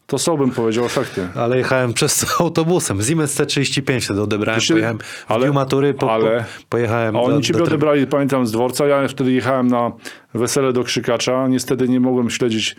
[0.08, 1.28] to są, bym powiedział, efekty.
[1.36, 3.04] Ale jechałem przez to autobusem.
[3.04, 4.98] Siemens C35 wtedy odebrałem, Się- pojechałem
[5.28, 8.48] ale- w dniu matury, po, ale- po, pojechałem A oni do, ciebie do, odebrali, pamiętam,
[8.48, 8.88] z dworca.
[8.88, 9.92] Ja wtedy jechałem na
[10.34, 11.48] wesele do Krzykacza.
[11.48, 12.76] Niestety nie mogłem śledzić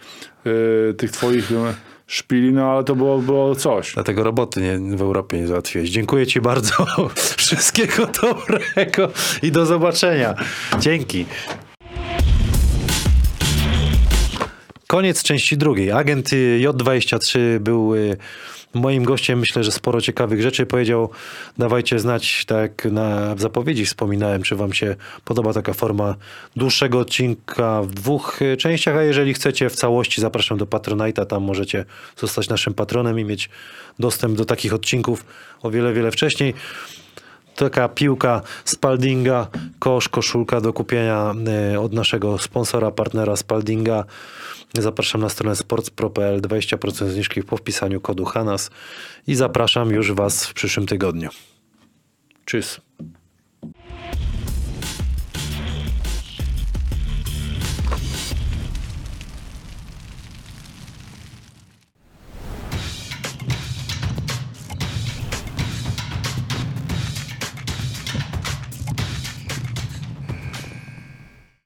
[0.91, 1.55] y, tych twoich y,
[2.07, 3.95] szpili, no ale to było, było coś.
[3.95, 5.91] Dlatego roboty nie, w Europie nie załatwiłeś.
[5.91, 6.75] Dziękuję ci bardzo.
[7.37, 9.09] Wszystkiego dobrego
[9.43, 10.35] i do zobaczenia.
[10.79, 11.27] Dzięki.
[14.91, 15.93] Koniec części drugiej.
[15.93, 18.17] Agent y, J23 był y,
[18.75, 19.39] moim gościem.
[19.39, 21.11] Myślę, że sporo ciekawych rzeczy powiedział.
[21.59, 26.15] Dawajcie znać, tak jak na, zapowiedzi wspominałem, czy wam się podoba taka forma
[26.57, 31.27] dłuższego odcinka w dwóch y, częściach, a jeżeli chcecie w całości, zapraszam do Patronite'a.
[31.27, 31.85] Tam możecie
[32.17, 33.51] zostać naszym patronem i mieć
[33.99, 35.25] dostęp do takich odcinków
[35.63, 36.55] o wiele, wiele wcześniej
[37.59, 39.47] taka piłka Spaldinga,
[39.79, 41.35] kosz, koszulka do kupienia
[41.73, 44.05] e, od naszego sponsora, partnera Spaldinga.
[44.79, 48.71] Zapraszam na stronę sportspro.pl, 20% zniżki po wpisaniu kodu HANAS
[49.27, 51.31] i zapraszam już Was w przyszłym tygodniu.
[52.47, 52.81] Tschüss.